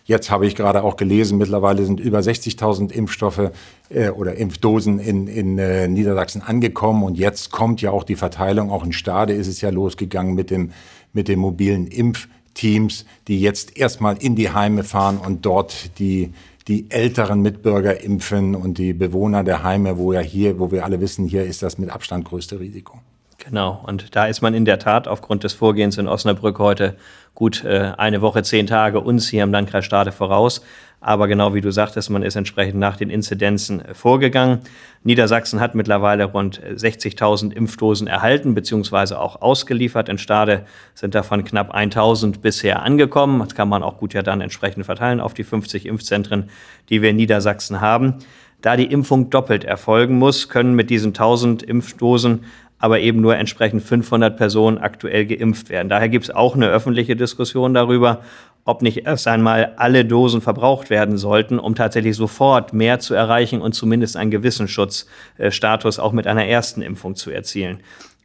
Jetzt 0.07 0.31
habe 0.31 0.47
ich 0.47 0.55
gerade 0.55 0.85
auch 0.85 0.97
gelesen, 0.97 1.37
mittlerweile 1.37 1.85
sind 1.85 1.99
über 1.99 2.21
60.000 2.21 2.93
Impfstoffe 2.93 3.51
äh, 3.91 4.11
oder 4.11 4.37
Impfdosen 4.37 5.01
in, 5.01 5.27
in 5.27 5.59
äh, 5.59 5.89
Niedersachsen 5.89 6.43
angekommen. 6.43 7.03
Und 7.03 7.19
jetzt 7.19 7.51
kommt 7.51 7.83
ja 7.83 7.91
auch 7.91 8.05
die 8.05 8.15
Verteilung. 8.15 8.71
Auch 8.71 8.85
in 8.85 8.93
Stade 8.93 9.33
ist 9.33 9.49
es 9.49 9.61
ja 9.61 9.71
losgegangen 9.71 10.37
mit 10.37 10.51
dem, 10.51 10.71
mit 11.13 11.27
den 11.27 11.41
mobilen 11.41 11.89
Impfteams, 11.89 13.05
die 13.27 13.41
jetzt 13.41 13.77
erstmal 13.77 14.17
in 14.19 14.37
die 14.37 14.51
Heime 14.51 14.85
fahren 14.85 15.19
und 15.19 15.45
dort 15.45 15.99
die, 15.99 16.33
die 16.69 16.89
älteren 16.89 17.43
Mitbürger 17.43 18.01
impfen 18.01 18.55
und 18.55 18.79
die 18.79 18.93
Bewohner 18.93 19.43
der 19.43 19.65
Heime, 19.65 19.99
wo 19.99 20.13
ja 20.13 20.21
hier, 20.21 20.61
wo 20.61 20.71
wir 20.71 20.85
alle 20.85 21.01
wissen, 21.01 21.27
hier 21.27 21.43
ist 21.43 21.65
das 21.65 21.79
mit 21.79 21.91
Abstand 21.91 22.25
größte 22.27 22.61
Risiko. 22.61 23.01
Genau, 23.49 23.81
und 23.87 24.17
da 24.17 24.27
ist 24.27 24.41
man 24.41 24.55
in 24.55 24.65
der 24.65 24.81
Tat 24.81 25.07
aufgrund 25.07 25.45
des 25.45 25.53
Vorgehens 25.53 25.99
in 25.99 26.09
Osnabrück 26.09 26.59
heute 26.59 26.97
gut 27.37 27.63
äh, 27.63 27.93
eine 27.97 28.21
Woche, 28.21 28.43
zehn 28.43 28.67
Tage 28.67 28.99
uns 29.01 29.29
hier 29.29 29.45
im 29.45 29.53
Landkreis 29.53 29.85
Stade 29.85 30.11
voraus. 30.11 30.63
Aber 31.01 31.29
genau 31.29 31.55
wie 31.55 31.61
du 31.61 31.71
sagtest, 31.71 32.11
man 32.11 32.25
ist 32.25 32.35
entsprechend 32.35 32.81
nach 32.81 32.97
den 32.97 33.09
Inzidenzen 33.09 33.85
äh, 33.85 33.95
vorgegangen. 33.95 34.63
Niedersachsen 35.05 35.61
hat 35.61 35.77
mittlerweile 35.77 36.25
rund 36.25 36.61
60.000 36.61 37.53
Impfdosen 37.53 38.09
erhalten 38.09 38.57
bzw. 38.57 39.15
auch 39.15 39.41
ausgeliefert. 39.41 40.09
In 40.09 40.19
Stade 40.19 40.67
sind 40.95 41.15
davon 41.15 41.45
knapp 41.45 41.73
1.000 41.73 42.41
bisher 42.41 42.83
angekommen. 42.83 43.39
Das 43.39 43.55
kann 43.55 43.69
man 43.69 43.85
auch 43.85 43.99
gut 43.99 44.13
ja 44.13 44.23
dann 44.23 44.41
entsprechend 44.41 44.87
verteilen 44.87 45.21
auf 45.21 45.35
die 45.35 45.45
50 45.45 45.87
Impfzentren, 45.87 46.51
die 46.89 47.01
wir 47.01 47.11
in 47.11 47.17
Niedersachsen 47.17 47.81
haben. 47.81 48.15
Da 48.63 48.77
die 48.77 48.87
Impfung 48.87 49.31
doppelt 49.31 49.65
erfolgen 49.65 50.19
muss, 50.19 50.49
können 50.49 50.75
mit 50.75 50.91
diesen 50.91 51.11
1000 51.11 51.63
Impfdosen 51.63 52.41
aber 52.79 53.01
eben 53.01 53.21
nur 53.21 53.37
entsprechend 53.37 53.83
500 53.83 54.37
Personen 54.37 54.79
aktuell 54.79 55.27
geimpft 55.27 55.71
werden. 55.71 55.89
Daher 55.89 56.09
gibt 56.09 56.27
es 56.27 56.31
auch 56.31 56.55
eine 56.55 56.69
öffentliche 56.69 57.17
Diskussion 57.17 57.75
darüber, 57.75 58.23
ob 58.65 58.83
nicht 58.83 59.07
erst 59.07 59.29
einmal 59.29 59.75
alle 59.77 60.05
Dosen 60.05 60.41
verbraucht 60.41 60.91
werden 60.91 61.17
sollten, 61.17 61.59
um 61.59 61.75
tatsächlich 61.75 62.17
sofort 62.17 62.73
mehr 62.73 62.99
zu 62.99 63.15
erreichen 63.15 63.61
und 63.61 63.75
zumindest 63.75 64.17
einen 64.17 64.31
gewissen 64.31 64.69
Schutzstatus 64.69 65.99
auch 65.99 66.13
mit 66.13 66.27
einer 66.27 66.47
ersten 66.47 66.83
Impfung 66.83 67.15
zu 67.15 67.31
erzielen. 67.31 67.81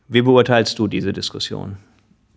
Wie 0.08 0.24
beurteilst 0.24 0.77
du 0.79 0.88
diese 0.88 1.13
Diskussion? 1.13 1.77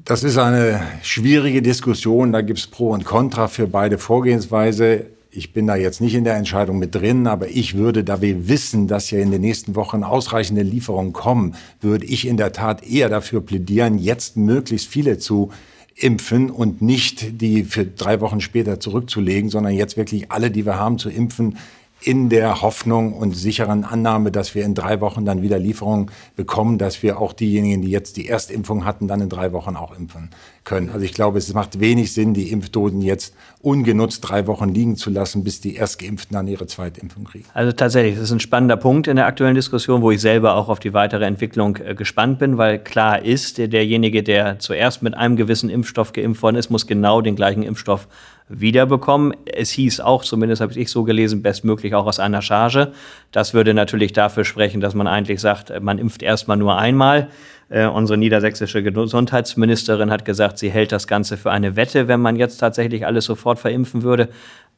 Das 0.05 0.23
ist 0.23 0.37
eine 0.37 0.83
schwierige 1.03 1.63
Diskussion. 1.63 2.31
Da 2.31 2.43
gibt 2.43 2.59
es 2.59 2.67
Pro 2.67 2.91
und 2.91 3.07
Contra 3.07 3.49
für 3.49 3.67
beide 3.67 3.97
Vorgehensweise 3.97 5.07
ich 5.37 5.53
bin 5.53 5.67
da 5.67 5.75
jetzt 5.75 6.01
nicht 6.01 6.15
in 6.15 6.25
der 6.25 6.37
Entscheidung 6.37 6.79
mit 6.79 6.95
drin, 6.95 7.27
aber 7.27 7.49
ich 7.49 7.77
würde, 7.77 8.05
da 8.05 8.21
wir 8.21 8.49
wissen, 8.49 8.87
dass 8.87 9.11
ja 9.11 9.19
in 9.19 9.31
den 9.31 9.41
nächsten 9.41 9.75
Wochen 9.75 10.05
ausreichende 10.05 10.63
Lieferungen 10.63 11.13
kommen, 11.13 11.57
würde 11.81 12.07
ich 12.07 12.27
in 12.27 12.37
der 12.37 12.53
Tat 12.53 12.87
eher 12.87 13.09
dafür 13.09 13.41
plädieren, 13.41 13.99
jetzt 13.99 14.37
möglichst 14.37 14.89
viele 14.89 15.19
zu 15.19 15.51
impfen 15.97 16.51
und 16.51 16.83
nicht 16.83 17.41
die 17.41 17.65
für 17.65 17.85
drei 17.85 18.21
Wochen 18.21 18.41
später 18.41 18.81
zurückzulegen, 18.81 19.51
sondern 19.51 19.75
jetzt 19.75 19.97
wirklich 19.97 20.31
alle, 20.31 20.51
die 20.51 20.67
wir 20.67 20.79
haben, 20.79 20.99
zu 20.99 21.11
impfen, 21.11 21.59
in 22.05 22.29
der 22.29 22.61
Hoffnung 22.61 23.15
und 23.15 23.35
sicheren 23.35 23.85
Annahme, 23.85 24.31
dass 24.31 24.55
wir 24.55 24.65
in 24.65 24.75
drei 24.75 25.01
Wochen 25.01 25.25
dann 25.25 25.41
wieder 25.41 25.59
Lieferungen 25.59 26.11
bekommen, 26.37 26.77
dass 26.77 27.03
wir 27.03 27.19
auch 27.19 27.33
diejenigen, 27.33 27.81
die 27.81 27.91
jetzt 27.91 28.17
die 28.19 28.29
Erstimpfung 28.29 28.85
hatten, 28.85 29.09
dann 29.09 29.23
in 29.23 29.31
drei 29.31 29.53
Wochen 29.53 29.75
auch 29.75 29.97
impfen 29.97 30.29
können. 30.65 30.91
Also 30.91 31.05
ich 31.05 31.15
glaube, 31.15 31.39
es 31.39 31.53
macht 31.55 31.81
wenig 31.81 32.13
Sinn, 32.13 32.35
die 32.35 32.51
Impfdosen 32.51 33.01
jetzt 33.01 33.35
ungenutzt 33.63 34.29
drei 34.29 34.47
Wochen 34.47 34.69
liegen 34.69 34.97
zu 34.97 35.11
lassen, 35.11 35.45
bis 35.45 35.61
die 35.61 35.77
Erstgeimpften 35.77 36.35
dann 36.35 36.47
ihre 36.47 36.67
Zweitimpfung 36.67 37.25
kriegen. 37.25 37.45
Also 37.55 37.73
tatsächlich, 37.73 38.15
das 38.15 38.25
ist 38.25 38.33
ein 38.33 38.41
spannender 38.41 38.77
Punkt 38.77 39.07
in 39.07 39.17
der 39.17 39.27
aktuellen 39.27 39.55
Diskussion, 39.55 40.03
wo 40.03 40.11
ich 40.11 40.21
selber 40.21 40.57
auch 40.57 40.69
auf 40.69 40.81
die 40.81 40.93
weitere 40.93 41.25
Entwicklung 41.25 41.77
äh, 41.77 41.95
gespannt 41.95 42.39
bin, 42.39 42.59
weil 42.59 42.79
klar 42.79 43.23
ist, 43.23 43.59
derjenige, 43.59 44.23
der 44.23 44.59
zuerst 44.59 45.03
mit 45.03 45.15
einem 45.15 45.37
gewissen 45.37 45.71
Impfstoff 45.71 46.13
geimpft 46.13 46.43
worden 46.43 46.57
ist, 46.57 46.71
muss 46.71 46.87
genau 46.87 47.21
den 47.23 47.37
gleichen 47.37 47.63
Impfstoff 47.63 48.09
wiederbekommen. 48.49 49.35
Es 49.47 49.71
hieß 49.71 50.01
auch, 50.01 50.23
zumindest 50.23 50.61
habe 50.61 50.79
ich 50.79 50.91
so 50.91 51.05
gelesen, 51.05 51.43
bestmöglich 51.43 51.95
auch 51.95 52.07
aus 52.07 52.21
einer 52.21 52.43
Charge. 52.43 52.93
Das 53.33 53.55
würde 53.55 53.75
natürlich 53.75 54.13
dafür 54.13 54.45
sprechen, 54.45 54.81
dass 54.81 54.95
man 54.95 55.07
eigentlich 55.07 55.41
sagt, 55.41 55.73
man 55.81 55.99
impft 55.99 56.23
erstmal 56.23 56.57
nur 56.57 56.77
einmal. 56.77 57.29
Äh, 57.71 57.87
unsere 57.87 58.19
niedersächsische 58.19 58.83
Gesundheitsministerin 58.83 60.11
hat 60.11 60.25
gesagt, 60.25 60.59
sie 60.59 60.71
hält 60.71 60.93
das 60.93 61.07
Ganze 61.07 61.37
für 61.37 61.51
eine 61.51 61.77
Wette, 61.77 62.09
wenn 62.09 62.21
man 62.21 62.37
jetzt 62.37 62.59
tatsächlich 62.59 63.07
alles 63.07 63.25
sofort 63.25 63.59
verimpfen 63.59 64.03
würde. 64.03 64.29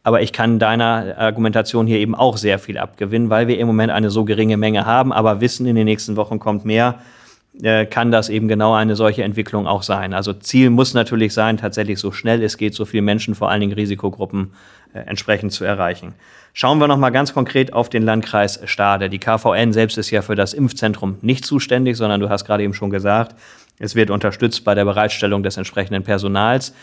Aber 0.04 0.22
ich 0.22 0.32
kann 0.32 0.60
deiner 0.60 1.16
Argumentation 1.18 1.88
hier 1.88 1.98
eben 1.98 2.14
auch 2.14 2.36
sehr 2.36 2.60
viel 2.60 2.78
abgewinnen, 2.78 3.28
weil 3.28 3.48
wir 3.48 3.58
im 3.58 3.66
Moment 3.66 3.90
eine 3.90 4.10
so 4.10 4.24
geringe 4.24 4.56
Menge 4.56 4.86
haben, 4.86 5.12
aber 5.12 5.40
wissen, 5.40 5.66
in 5.66 5.74
den 5.74 5.86
nächsten 5.86 6.14
Wochen 6.14 6.38
kommt 6.38 6.64
mehr. 6.64 7.00
Äh, 7.62 7.86
kann 7.86 8.10
das 8.10 8.28
eben 8.28 8.48
genau 8.48 8.74
eine 8.74 8.96
solche 8.96 9.22
Entwicklung 9.22 9.66
auch 9.66 9.82
sein. 9.82 10.12
Also 10.12 10.34
Ziel 10.34 10.68
muss 10.68 10.92
natürlich 10.92 11.32
sein, 11.32 11.56
tatsächlich 11.56 11.98
so 11.98 12.12
schnell 12.12 12.42
es 12.42 12.58
geht, 12.58 12.74
so 12.74 12.84
viele 12.84 13.02
Menschen, 13.02 13.34
vor 13.34 13.50
allen 13.50 13.60
Dingen 13.60 13.72
Risikogruppen, 13.72 14.52
äh, 14.92 14.98
entsprechend 14.98 15.52
zu 15.52 15.64
erreichen. 15.64 16.14
Schauen 16.52 16.78
wir 16.78 16.86
noch 16.86 16.98
mal 16.98 17.10
ganz 17.10 17.32
konkret 17.32 17.72
auf 17.72 17.88
den 17.88 18.02
Landkreis 18.02 18.60
Stade. 18.64 19.08
Die 19.08 19.18
KVN 19.18 19.72
selbst 19.72 19.96
ist 19.96 20.10
ja 20.10 20.20
für 20.20 20.34
das 20.34 20.52
Impfzentrum 20.52 21.16
nicht 21.22 21.46
zuständig, 21.46 21.96
sondern 21.96 22.20
du 22.20 22.28
hast 22.28 22.44
gerade 22.44 22.62
eben 22.62 22.74
schon 22.74 22.90
gesagt, 22.90 23.34
es 23.78 23.94
wird 23.94 24.10
unterstützt 24.10 24.64
bei 24.64 24.74
der 24.74 24.84
Bereitstellung 24.84 25.42
des 25.42 25.56
entsprechenden 25.56 26.02
Personals. 26.02 26.74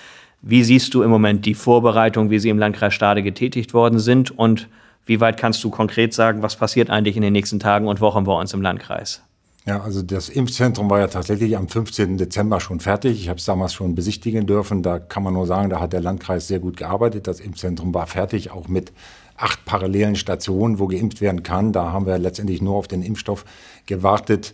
Wie 0.42 0.64
siehst 0.64 0.94
du 0.94 1.04
im 1.04 1.10
Moment 1.10 1.46
die 1.46 1.54
Vorbereitung, 1.54 2.30
wie 2.32 2.40
sie 2.40 2.50
im 2.50 2.60
Landkreis 2.60 2.94
Stade 2.94 3.22
getätigt 3.22 3.74
worden 3.74 4.00
sind 4.00 4.32
und 4.32 4.68
wie 5.06 5.20
weit 5.20 5.38
kannst 5.38 5.64
du 5.64 5.70
konkret 5.70 6.14
sagen, 6.14 6.42
was 6.42 6.56
passiert 6.56 6.90
eigentlich 6.90 7.16
in 7.16 7.22
den 7.22 7.34
nächsten 7.34 7.60
Tagen 7.60 7.88
und 7.88 8.02
Wochen 8.02 8.24
bei 8.24 8.34
uns 8.34 8.54
im 8.54 8.62
Landkreis? 8.62 9.24
Ja, 9.66 9.82
also 9.82 10.02
das 10.02 10.28
Impfzentrum 10.28 10.90
war 10.90 11.00
ja 11.00 11.08
tatsächlich 11.08 11.56
am 11.56 11.70
15. 11.70 12.18
Dezember 12.18 12.60
schon 12.60 12.82
fertig. 12.82 13.22
Ich 13.22 13.30
habe 13.30 13.40
es 13.40 13.46
damals 13.46 13.74
schon 13.74 13.96
besichtigen 13.96 14.46
dürfen. 14.46 14.84
Da 14.84 15.00
kann 15.00 15.24
man 15.24 15.34
nur 15.34 15.48
sagen, 15.48 15.70
da 15.70 15.80
hat 15.80 15.94
der 15.94 16.02
Landkreis 16.02 16.48
sehr 16.48 16.60
gut 16.60 16.76
gearbeitet. 16.76 17.28
Das 17.28 17.40
Impfzentrum 17.40 17.94
war 17.94 18.06
fertig, 18.06 18.52
auch 18.52 18.68
mit 18.68 18.92
acht 19.38 19.64
parallelen 19.64 20.18
Stationen, 20.18 20.80
wo 20.80 20.88
geimpft 20.88 21.22
werden 21.22 21.44
kann. 21.44 21.72
Da 21.72 21.94
haben 21.94 22.06
wir 22.06 22.18
letztendlich 22.18 22.62
nur 22.62 22.76
auf 22.76 22.90
den 22.90 23.04
Impfstoff 23.04 23.46
gewartet. 23.86 24.54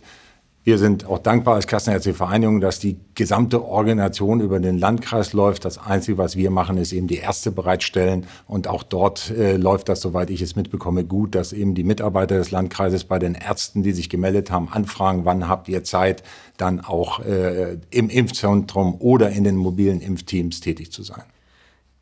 Wir 0.62 0.76
sind 0.76 1.06
auch 1.06 1.18
dankbar 1.18 1.54
als 1.54 1.66
Kassenärztliche 1.66 2.14
Vereinigung, 2.14 2.60
dass 2.60 2.78
die 2.78 2.98
gesamte 3.14 3.64
Organisation 3.64 4.40
über 4.40 4.60
den 4.60 4.76
Landkreis 4.78 5.32
läuft. 5.32 5.64
Das 5.64 5.78
Einzige, 5.78 6.18
was 6.18 6.36
wir 6.36 6.50
machen, 6.50 6.76
ist 6.76 6.92
eben 6.92 7.06
die 7.06 7.16
Ärzte 7.16 7.50
bereitstellen. 7.50 8.26
Und 8.46 8.68
auch 8.68 8.82
dort 8.82 9.30
äh, 9.30 9.56
läuft 9.56 9.88
das, 9.88 10.02
soweit 10.02 10.28
ich 10.28 10.42
es 10.42 10.56
mitbekomme, 10.56 11.04
gut, 11.04 11.34
dass 11.34 11.54
eben 11.54 11.74
die 11.74 11.82
Mitarbeiter 11.82 12.36
des 12.36 12.50
Landkreises 12.50 13.04
bei 13.04 13.18
den 13.18 13.34
Ärzten, 13.34 13.82
die 13.82 13.92
sich 13.92 14.10
gemeldet 14.10 14.50
haben, 14.50 14.68
anfragen, 14.68 15.24
wann 15.24 15.48
habt 15.48 15.66
ihr 15.70 15.82
Zeit, 15.82 16.22
dann 16.58 16.80
auch 16.80 17.20
äh, 17.20 17.78
im 17.90 18.10
Impfzentrum 18.10 18.96
oder 18.98 19.30
in 19.30 19.44
den 19.44 19.56
mobilen 19.56 20.02
Impfteams 20.02 20.60
tätig 20.60 20.92
zu 20.92 21.02
sein. 21.02 21.24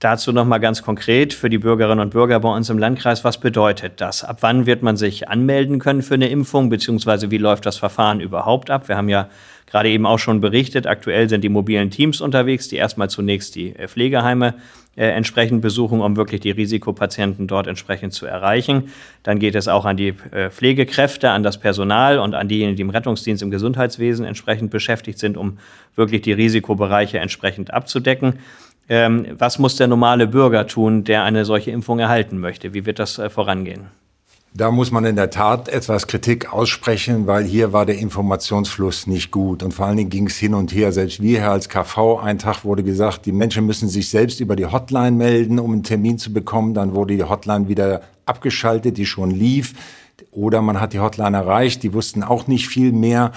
Dazu 0.01 0.31
nochmal 0.31 0.61
ganz 0.61 0.83
konkret 0.83 1.33
für 1.35 1.51
die 1.51 1.59
Bürgerinnen 1.59 1.99
und 1.99 2.11
Bürger 2.11 2.39
bei 2.39 2.55
uns 2.55 2.71
im 2.71 2.79
Landkreis, 2.79 3.25
was 3.25 3.41
bedeutet 3.41 4.01
das? 4.01 4.23
Ab 4.23 4.39
wann 4.43 4.65
wird 4.65 4.81
man 4.81 4.97
sich 4.97 5.29
anmelden 5.29 5.81
können 5.81 6.03
für 6.03 6.15
eine 6.15 6.29
Impfung, 6.29 6.69
beziehungsweise 6.69 7.33
wie 7.33 7.39
läuft 7.39 7.67
das 7.67 7.79
Verfahren 7.79 8.21
überhaupt 8.21 8.71
ab? 8.71 8.89
Wir 8.89 8.97
haben 8.97 9.09
ja 9.09 9.29
gerade 9.67 9.89
eben 9.89 10.07
auch 10.07 10.21
schon 10.21 10.41
berichtet. 10.41 10.87
Aktuell 10.87 11.29
sind 11.29 11.43
die 11.43 11.49
mobilen 11.49 11.91
Teams 11.91 12.21
unterwegs, 12.21 12.69
die 12.69 12.77
erstmal 12.77 13.11
zunächst 13.11 13.57
die 13.57 13.75
äh, 13.75 13.89
Pflegeheime 13.89 14.55
äh, 14.97 15.09
entsprechend 15.09 15.63
besuchen, 15.63 16.01
um 16.01 16.17
wirklich 16.17 16.43
die 16.43 16.53
Risikopatienten 16.53 17.49
dort 17.49 17.67
entsprechend 17.67 18.13
zu 18.13 18.25
erreichen. 18.25 18.93
Dann 19.25 19.41
geht 19.41 19.57
es 19.57 19.67
auch 19.67 19.85
an 19.85 19.97
die 19.97 20.15
äh, 20.31 20.51
Pflegekräfte, 20.51 21.31
an 21.31 21.43
das 21.43 21.59
Personal 21.59 22.21
und 22.21 22.35
an 22.35 22.47
diejenigen, 22.47 22.77
die 22.77 22.83
im 22.83 22.91
Rettungsdienst 22.91 23.43
im 23.43 23.51
Gesundheitswesen 23.51 24.25
entsprechend 24.25 24.71
beschäftigt 24.71 25.19
sind, 25.19 25.37
um 25.37 25.59
wirklich 25.97 26.23
die 26.23 26.33
Risikobereiche 26.33 27.19
entsprechend 27.19 27.75
abzudecken. 27.75 28.35
Ähm, 28.89 29.27
was 29.33 29.59
muss 29.59 29.77
der 29.77 29.87
normale 29.87 30.27
Bürger 30.27 30.67
tun, 30.67 31.05
der 31.05 31.25
eine 31.25 31.45
solche 31.45 31.71
Impfung 31.71 31.99
erhalten 31.99 32.39
möchte? 32.39 32.73
Wie 32.73 32.87
wird 32.87 32.99
das 32.99 33.19
äh, 33.19 33.29
vorangehen? 33.29 33.89
Da 34.55 34.71
muss 34.71 34.91
man 34.91 35.05
in 35.05 35.15
der 35.15 35.31
Tat 35.31 35.69
etwas 35.69 36.07
Kritik 36.07 36.53
aussprechen, 36.53 37.27
weil 37.27 37.45
hier 37.45 37.73
war 37.75 37.85
der 37.85 37.99
Informationsfluss 37.99 39.07
nicht 39.07 39.31
gut. 39.31 39.63
Und 39.63 39.73
vor 39.73 39.87
allen 39.87 39.99
Dingen 39.99 40.11
ging 40.11 40.27
es 40.27 40.37
hin 40.39 40.55
und 40.55 40.75
her. 40.75 40.91
Selbst 40.91 41.21
wir 41.21 41.41
hier 41.41 41.51
als 41.51 41.69
KV, 41.69 42.19
ein 42.23 42.39
Tag 42.39 42.65
wurde 42.65 42.83
gesagt, 42.83 43.27
die 43.27 43.33
Menschen 43.33 43.67
müssen 43.67 43.89
sich 43.89 44.09
selbst 44.09 44.41
über 44.41 44.57
die 44.57 44.67
Hotline 44.67 45.13
melden, 45.13 45.59
um 45.59 45.73
einen 45.73 45.83
Termin 45.83 46.19
zu 46.19 46.33
bekommen. 46.33 46.73
Dann 46.73 46.95
wurde 46.95 47.17
die 47.17 47.25
Hotline 47.25 47.69
wieder 47.69 48.01
abgeschaltet, 48.25 48.97
die 48.97 49.07
schon 49.07 49.31
lief. 49.31 49.75
Oder 50.33 50.63
man 50.63 50.81
hat 50.81 50.95
die 50.95 51.01
Hotline 51.01 51.37
erreicht, 51.37 51.83
die 51.83 51.93
wussten 51.93 52.23
auch 52.23 52.47
nicht 52.47 52.69
viel 52.69 52.93
mehr. 52.93 53.33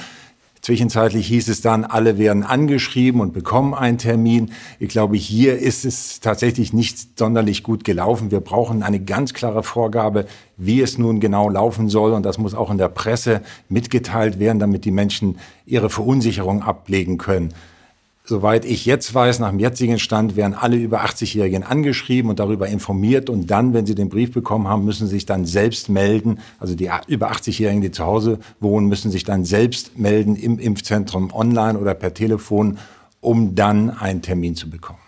Zwischenzeitlich 0.61 1.27
hieß 1.27 1.47
es 1.47 1.61
dann, 1.61 1.85
alle 1.85 2.19
werden 2.19 2.43
angeschrieben 2.43 3.19
und 3.19 3.33
bekommen 3.33 3.73
einen 3.73 3.97
Termin. 3.97 4.51
Ich 4.77 4.89
glaube, 4.89 5.17
hier 5.17 5.57
ist 5.57 5.85
es 5.85 6.19
tatsächlich 6.19 6.71
nicht 6.71 7.17
sonderlich 7.17 7.63
gut 7.63 7.83
gelaufen. 7.83 8.29
Wir 8.29 8.41
brauchen 8.41 8.83
eine 8.83 8.99
ganz 8.99 9.33
klare 9.33 9.63
Vorgabe, 9.63 10.27
wie 10.57 10.81
es 10.81 10.99
nun 10.99 11.19
genau 11.19 11.49
laufen 11.49 11.89
soll. 11.89 12.11
Und 12.13 12.27
das 12.27 12.37
muss 12.37 12.53
auch 12.53 12.69
in 12.69 12.77
der 12.77 12.89
Presse 12.89 13.41
mitgeteilt 13.69 14.37
werden, 14.37 14.59
damit 14.59 14.85
die 14.85 14.91
Menschen 14.91 15.39
ihre 15.65 15.89
Verunsicherung 15.89 16.61
ablegen 16.61 17.17
können. 17.17 17.55
Soweit 18.23 18.65
ich 18.65 18.85
jetzt 18.85 19.13
weiß, 19.13 19.39
nach 19.39 19.49
dem 19.49 19.59
jetzigen 19.59 19.97
Stand 19.97 20.35
werden 20.35 20.53
alle 20.53 20.77
über 20.77 21.03
80-Jährigen 21.03 21.63
angeschrieben 21.63 22.29
und 22.29 22.39
darüber 22.39 22.67
informiert. 22.67 23.29
Und 23.29 23.49
dann, 23.49 23.73
wenn 23.73 23.87
sie 23.87 23.95
den 23.95 24.09
Brief 24.09 24.31
bekommen 24.31 24.67
haben, 24.67 24.85
müssen 24.85 25.07
sie 25.07 25.15
sich 25.15 25.25
dann 25.25 25.45
selbst 25.45 25.89
melden. 25.89 26.39
Also 26.59 26.75
die 26.75 26.89
über 27.07 27.31
80-Jährigen, 27.31 27.81
die 27.81 27.91
zu 27.91 28.05
Hause 28.05 28.39
wohnen, 28.59 28.87
müssen 28.87 29.09
sich 29.09 29.23
dann 29.23 29.43
selbst 29.43 29.97
melden 29.97 30.35
im 30.35 30.59
Impfzentrum 30.59 31.33
online 31.33 31.79
oder 31.79 31.95
per 31.95 32.13
Telefon, 32.13 32.77
um 33.21 33.55
dann 33.55 33.89
einen 33.89 34.21
Termin 34.21 34.55
zu 34.55 34.69
bekommen. 34.69 34.99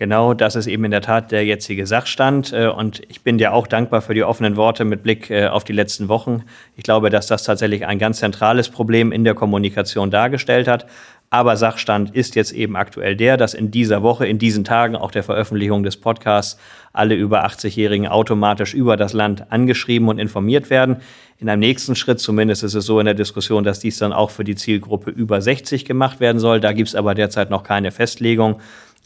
Genau, 0.00 0.32
das 0.32 0.56
ist 0.56 0.66
eben 0.66 0.84
in 0.84 0.92
der 0.92 1.02
Tat 1.02 1.30
der 1.30 1.44
jetzige 1.44 1.86
Sachstand. 1.86 2.54
Äh, 2.54 2.68
und 2.68 3.02
ich 3.10 3.20
bin 3.20 3.36
dir 3.36 3.52
auch 3.52 3.66
dankbar 3.66 4.00
für 4.00 4.14
die 4.14 4.24
offenen 4.24 4.56
Worte 4.56 4.86
mit 4.86 5.02
Blick 5.02 5.28
äh, 5.28 5.48
auf 5.48 5.62
die 5.62 5.74
letzten 5.74 6.08
Wochen. 6.08 6.44
Ich 6.74 6.84
glaube, 6.84 7.10
dass 7.10 7.26
das 7.26 7.44
tatsächlich 7.44 7.84
ein 7.84 7.98
ganz 7.98 8.18
zentrales 8.20 8.70
Problem 8.70 9.12
in 9.12 9.24
der 9.24 9.34
Kommunikation 9.34 10.10
dargestellt 10.10 10.68
hat. 10.68 10.86
Aber 11.32 11.56
Sachstand 11.56 12.16
ist 12.16 12.34
jetzt 12.34 12.50
eben 12.50 12.74
aktuell 12.74 13.14
der, 13.14 13.36
dass 13.36 13.54
in 13.54 13.70
dieser 13.70 14.02
Woche, 14.02 14.26
in 14.26 14.40
diesen 14.40 14.64
Tagen, 14.64 14.96
auch 14.96 15.12
der 15.12 15.22
Veröffentlichung 15.22 15.84
des 15.84 15.96
Podcasts, 15.96 16.58
alle 16.92 17.14
über 17.14 17.46
80-Jährigen 17.46 18.08
automatisch 18.08 18.74
über 18.74 18.96
das 18.96 19.12
Land 19.12 19.52
angeschrieben 19.52 20.08
und 20.08 20.18
informiert 20.18 20.70
werden. 20.70 20.96
In 21.38 21.48
einem 21.48 21.60
nächsten 21.60 21.94
Schritt 21.94 22.18
zumindest 22.18 22.64
ist 22.64 22.74
es 22.74 22.84
so 22.84 22.98
in 22.98 23.04
der 23.04 23.14
Diskussion, 23.14 23.62
dass 23.62 23.78
dies 23.78 23.98
dann 23.98 24.12
auch 24.12 24.30
für 24.30 24.42
die 24.42 24.56
Zielgruppe 24.56 25.12
über 25.12 25.40
60 25.40 25.84
gemacht 25.84 26.18
werden 26.18 26.40
soll. 26.40 26.58
Da 26.58 26.72
gibt 26.72 26.88
es 26.88 26.96
aber 26.96 27.14
derzeit 27.14 27.48
noch 27.48 27.62
keine 27.62 27.92
Festlegung. 27.92 28.60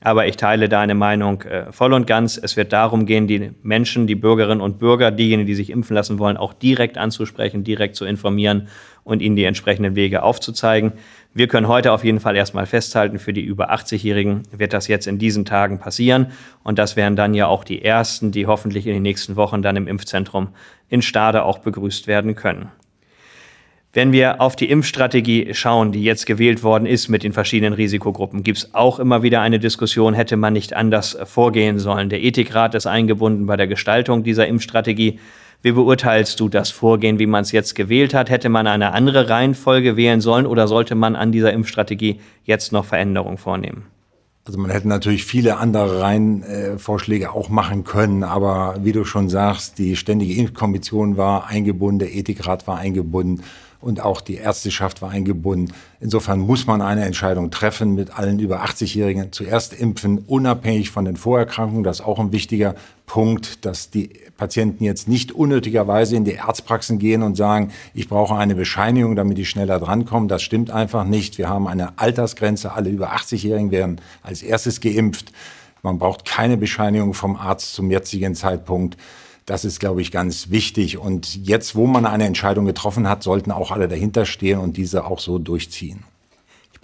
Aber 0.04 0.26
ich 0.26 0.36
teile 0.36 0.68
deine 0.68 0.94
Meinung 0.94 1.40
äh, 1.42 1.72
voll 1.72 1.94
und 1.94 2.06
ganz. 2.06 2.36
Es 2.36 2.58
wird 2.58 2.74
darum 2.74 3.06
gehen, 3.06 3.26
die 3.26 3.52
Menschen, 3.62 4.06
die 4.06 4.14
Bürgerinnen 4.14 4.60
und 4.60 4.78
Bürger, 4.78 5.10
diejenigen, 5.10 5.46
die 5.46 5.54
sich 5.54 5.70
impfen 5.70 5.94
lassen 5.94 6.18
wollen, 6.18 6.36
auch 6.36 6.52
direkt 6.52 6.98
anzusprechen, 6.98 7.64
direkt 7.64 7.96
zu 7.96 8.04
informieren 8.04 8.68
und 9.02 9.22
ihnen 9.22 9.34
die 9.34 9.44
entsprechenden 9.44 9.96
Wege 9.96 10.22
aufzuzeigen. 10.22 10.92
Wir 11.32 11.48
können 11.48 11.68
heute 11.68 11.90
auf 11.90 12.04
jeden 12.04 12.20
Fall 12.20 12.36
erstmal 12.36 12.66
festhalten, 12.66 13.18
für 13.18 13.32
die 13.32 13.40
über 13.40 13.72
80-Jährigen 13.72 14.42
wird 14.52 14.74
das 14.74 14.88
jetzt 14.88 15.06
in 15.06 15.18
diesen 15.18 15.46
Tagen 15.46 15.78
passieren. 15.78 16.32
Und 16.62 16.78
das 16.78 16.96
wären 16.96 17.16
dann 17.16 17.32
ja 17.32 17.46
auch 17.46 17.64
die 17.64 17.82
ersten, 17.82 18.30
die 18.30 18.46
hoffentlich 18.46 18.86
in 18.86 18.92
den 18.92 19.02
nächsten 19.02 19.36
Wochen 19.36 19.62
dann 19.62 19.76
im 19.76 19.88
Impfzentrum 19.88 20.48
in 20.90 21.00
Stade 21.00 21.44
auch 21.44 21.60
begrüßt 21.60 22.08
werden 22.08 22.34
können. 22.34 22.68
Wenn 23.94 24.10
wir 24.10 24.40
auf 24.40 24.56
die 24.56 24.68
Impfstrategie 24.68 25.54
schauen, 25.54 25.92
die 25.92 26.02
jetzt 26.02 26.26
gewählt 26.26 26.64
worden 26.64 26.84
ist 26.84 27.08
mit 27.08 27.22
den 27.22 27.32
verschiedenen 27.32 27.74
Risikogruppen, 27.74 28.42
gibt 28.42 28.58
es 28.58 28.74
auch 28.74 28.98
immer 28.98 29.22
wieder 29.22 29.40
eine 29.40 29.60
Diskussion, 29.60 30.14
hätte 30.14 30.36
man 30.36 30.52
nicht 30.52 30.74
anders 30.74 31.16
vorgehen 31.22 31.78
sollen. 31.78 32.08
Der 32.08 32.20
Ethikrat 32.20 32.74
ist 32.74 32.88
eingebunden 32.88 33.46
bei 33.46 33.56
der 33.56 33.68
Gestaltung 33.68 34.24
dieser 34.24 34.48
Impfstrategie. 34.48 35.20
Wie 35.62 35.70
beurteilst 35.70 36.40
du 36.40 36.48
das 36.48 36.70
Vorgehen, 36.70 37.20
wie 37.20 37.28
man 37.28 37.42
es 37.42 37.52
jetzt 37.52 37.76
gewählt 37.76 38.14
hat? 38.14 38.30
Hätte 38.30 38.48
man 38.48 38.66
eine 38.66 38.92
andere 38.92 39.28
Reihenfolge 39.30 39.96
wählen 39.96 40.20
sollen 40.20 40.46
oder 40.46 40.66
sollte 40.66 40.96
man 40.96 41.14
an 41.14 41.30
dieser 41.30 41.52
Impfstrategie 41.52 42.18
jetzt 42.42 42.72
noch 42.72 42.84
Veränderungen 42.84 43.38
vornehmen? 43.38 43.84
Also 44.44 44.58
man 44.58 44.72
hätte 44.72 44.88
natürlich 44.88 45.24
viele 45.24 45.56
andere 45.56 46.00
Reihenvorschläge 46.00 47.30
auch 47.30 47.48
machen 47.48 47.84
können, 47.84 48.24
aber 48.24 48.74
wie 48.82 48.92
du 48.92 49.04
schon 49.04 49.28
sagst, 49.28 49.78
die 49.78 49.94
Ständige 49.94 50.34
Impfkommission 50.34 51.16
war 51.16 51.46
eingebunden, 51.46 52.00
der 52.00 52.14
Ethikrat 52.14 52.66
war 52.66 52.76
eingebunden 52.76 53.42
und 53.84 54.00
auch 54.00 54.22
die 54.22 54.36
Ärzteschaft 54.36 55.02
war 55.02 55.10
eingebunden. 55.10 55.72
Insofern 56.00 56.40
muss 56.40 56.66
man 56.66 56.80
eine 56.80 57.04
Entscheidung 57.04 57.50
treffen 57.50 57.94
mit 57.94 58.18
allen 58.18 58.38
über 58.38 58.64
80-Jährigen. 58.64 59.30
Zuerst 59.30 59.74
impfen, 59.74 60.18
unabhängig 60.26 60.90
von 60.90 61.04
den 61.04 61.16
Vorerkrankungen. 61.16 61.84
Das 61.84 62.00
ist 62.00 62.06
auch 62.06 62.18
ein 62.18 62.32
wichtiger 62.32 62.74
Punkt, 63.06 63.66
dass 63.66 63.90
die 63.90 64.08
Patienten 64.38 64.84
jetzt 64.84 65.06
nicht 65.06 65.32
unnötigerweise 65.32 66.16
in 66.16 66.24
die 66.24 66.40
Arztpraxen 66.40 66.98
gehen 66.98 67.22
und 67.22 67.36
sagen, 67.36 67.72
ich 67.92 68.08
brauche 68.08 68.34
eine 68.36 68.54
Bescheinigung, 68.54 69.16
damit 69.16 69.38
ich 69.38 69.50
schneller 69.50 69.78
drankomme. 69.78 70.28
Das 70.28 70.42
stimmt 70.42 70.70
einfach 70.70 71.04
nicht. 71.04 71.36
Wir 71.36 71.50
haben 71.50 71.68
eine 71.68 71.98
Altersgrenze. 71.98 72.72
Alle 72.72 72.88
über 72.88 73.12
80-Jährigen 73.12 73.70
werden 73.70 74.00
als 74.22 74.42
erstes 74.42 74.80
geimpft. 74.80 75.30
Man 75.82 75.98
braucht 75.98 76.24
keine 76.24 76.56
Bescheinigung 76.56 77.12
vom 77.12 77.36
Arzt 77.36 77.74
zum 77.74 77.90
jetzigen 77.90 78.34
Zeitpunkt. 78.34 78.96
Das 79.46 79.64
ist, 79.64 79.78
glaube 79.78 80.00
ich, 80.00 80.10
ganz 80.10 80.50
wichtig. 80.50 80.96
Und 80.98 81.36
jetzt, 81.46 81.74
wo 81.74 81.86
man 81.86 82.06
eine 82.06 82.24
Entscheidung 82.24 82.64
getroffen 82.64 83.08
hat, 83.08 83.22
sollten 83.22 83.50
auch 83.50 83.70
alle 83.70 83.88
dahinter 83.88 84.24
stehen 84.24 84.58
und 84.58 84.76
diese 84.76 85.04
auch 85.04 85.18
so 85.18 85.38
durchziehen. 85.38 86.04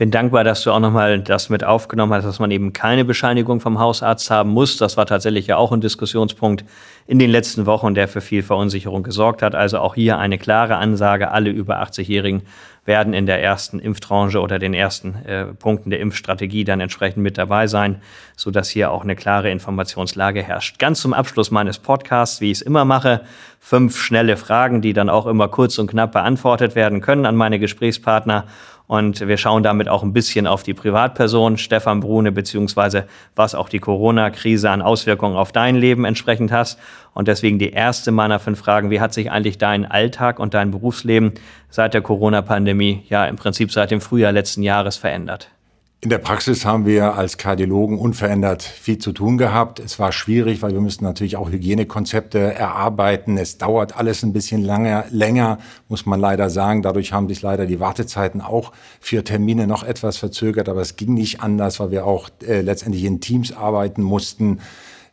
Ich 0.01 0.03
bin 0.03 0.13
dankbar, 0.13 0.45
dass 0.45 0.63
du 0.63 0.73
auch 0.73 0.81
nochmal 0.81 1.21
das 1.21 1.51
mit 1.51 1.63
aufgenommen 1.63 2.15
hast, 2.15 2.25
dass 2.25 2.39
man 2.39 2.51
eben 2.51 2.73
keine 2.73 3.05
Bescheinigung 3.05 3.61
vom 3.61 3.79
Hausarzt 3.79 4.31
haben 4.31 4.49
muss. 4.49 4.79
Das 4.79 4.97
war 4.97 5.05
tatsächlich 5.05 5.47
ja 5.47 5.59
auch 5.59 5.73
ein 5.73 5.83
Diskussionspunkt 5.83 6.65
in 7.07 7.19
den 7.19 7.29
letzten 7.29 7.67
Wochen, 7.67 7.95
der 7.95 8.09
für 8.09 8.23
viel 8.23 8.43
Verunsicherung 8.43 9.03
gesorgt 9.03 9.43
hat. 9.43 9.55
Also 9.55 9.79
auch 9.79 9.95
hier 9.95 10.19
eine 10.19 10.39
klare 10.39 10.77
Ansage, 10.77 11.31
alle 11.33 11.51
über 11.51 11.83
80-Jährigen 11.83 12.45
werden 12.87 13.13
in 13.13 13.27
der 13.27 13.43
ersten 13.43 13.79
Impftranche 13.79 14.41
oder 14.41 14.59
den 14.59 14.73
ersten 14.73 15.17
äh, 15.27 15.45
Punkten 15.45 15.91
der 15.91 16.01
Impfstrategie 16.01 16.65
dann 16.65 16.81
entsprechend 16.81 17.23
mit 17.23 17.37
dabei 17.37 17.67
sein, 17.67 18.01
sodass 18.37 18.71
hier 18.71 18.91
auch 18.93 19.03
eine 19.03 19.17
klare 19.17 19.51
Informationslage 19.51 20.43
herrscht. 20.43 20.79
Ganz 20.79 21.03
zum 21.03 21.13
Abschluss 21.13 21.51
meines 21.51 21.79
Podcasts, 21.79 22.41
wie 22.41 22.51
ich 22.51 22.59
es 22.59 22.63
immer 22.63 22.87
mache, 22.87 23.21
fünf 23.59 24.01
schnelle 24.01 24.39
Fragen, 24.39 24.81
die 24.81 24.95
dann 24.95 25.11
auch 25.11 25.27
immer 25.27 25.49
kurz 25.49 25.79
und 25.79 25.91
knapp 25.91 26.13
beantwortet 26.13 26.75
werden 26.75 27.03
können 27.03 27.27
an 27.27 27.37
meine 27.37 27.59
Gesprächspartner. 27.59 28.47
Und 28.91 29.21
wir 29.21 29.37
schauen 29.37 29.63
damit 29.63 29.89
auch 29.89 30.03
ein 30.03 30.13
bisschen 30.13 30.49
auf 30.49 30.65
die 30.65 30.75
Privatperson 30.75 31.59
Stefan 31.59 32.01
Brune, 32.01 32.33
beziehungsweise 32.33 33.07
was 33.37 33.55
auch 33.55 33.69
die 33.69 33.79
Corona-Krise 33.79 34.69
an 34.69 34.83
Auswirkungen 34.83 35.37
auf 35.37 35.53
dein 35.53 35.77
Leben 35.77 36.05
entsprechend 36.05 36.51
hat. 36.51 36.77
Und 37.15 37.29
deswegen 37.29 37.61
die 37.61 37.71
erste 37.71 38.11
meiner 38.11 38.41
fünf 38.41 38.59
Fragen. 38.59 38.91
Wie 38.91 39.01
hat 39.01 39.15
sich 39.15 39.31
eigentlich 39.31 39.59
dein 39.59 39.89
Alltag 39.89 40.41
und 40.41 40.55
dein 40.55 40.73
Berufsleben 40.73 41.35
seit 41.69 41.95
der 41.95 42.01
Corona-Pandemie, 42.01 43.05
ja 43.09 43.27
im 43.27 43.37
Prinzip 43.37 43.71
seit 43.71 43.93
dem 43.93 44.01
Frühjahr 44.01 44.33
letzten 44.33 44.65
Jahres 44.65 44.97
verändert? 44.97 45.53
In 46.03 46.09
der 46.09 46.17
Praxis 46.17 46.65
haben 46.65 46.87
wir 46.87 47.13
als 47.17 47.37
Kardiologen 47.37 47.99
unverändert 47.99 48.63
viel 48.63 48.97
zu 48.97 49.13
tun 49.13 49.37
gehabt. 49.37 49.81
Es 49.81 49.99
war 49.99 50.13
schwierig, 50.13 50.63
weil 50.63 50.73
wir 50.73 50.81
müssen 50.81 51.05
natürlich 51.05 51.37
auch 51.37 51.51
Hygienekonzepte 51.51 52.39
erarbeiten. 52.39 53.37
Es 53.37 53.59
dauert 53.59 53.99
alles 53.99 54.23
ein 54.23 54.33
bisschen 54.33 54.63
lange, 54.63 55.05
länger, 55.11 55.59
muss 55.91 56.07
man 56.07 56.19
leider 56.19 56.49
sagen. 56.49 56.81
Dadurch 56.81 57.13
haben 57.13 57.29
sich 57.29 57.43
leider 57.43 57.67
die 57.67 57.81
Wartezeiten 57.81 58.41
auch 58.41 58.73
für 58.99 59.23
Termine 59.25 59.67
noch 59.67 59.85
etwas 59.85 60.17
verzögert. 60.17 60.71
Aber 60.71 60.81
es 60.81 60.97
ging 60.97 61.13
nicht 61.13 61.43
anders, 61.43 61.81
weil 61.81 61.91
wir 61.91 62.07
auch 62.07 62.31
äh, 62.49 62.63
letztendlich 62.63 63.05
in 63.05 63.21
Teams 63.21 63.55
arbeiten 63.55 64.03
mussten. 64.03 64.61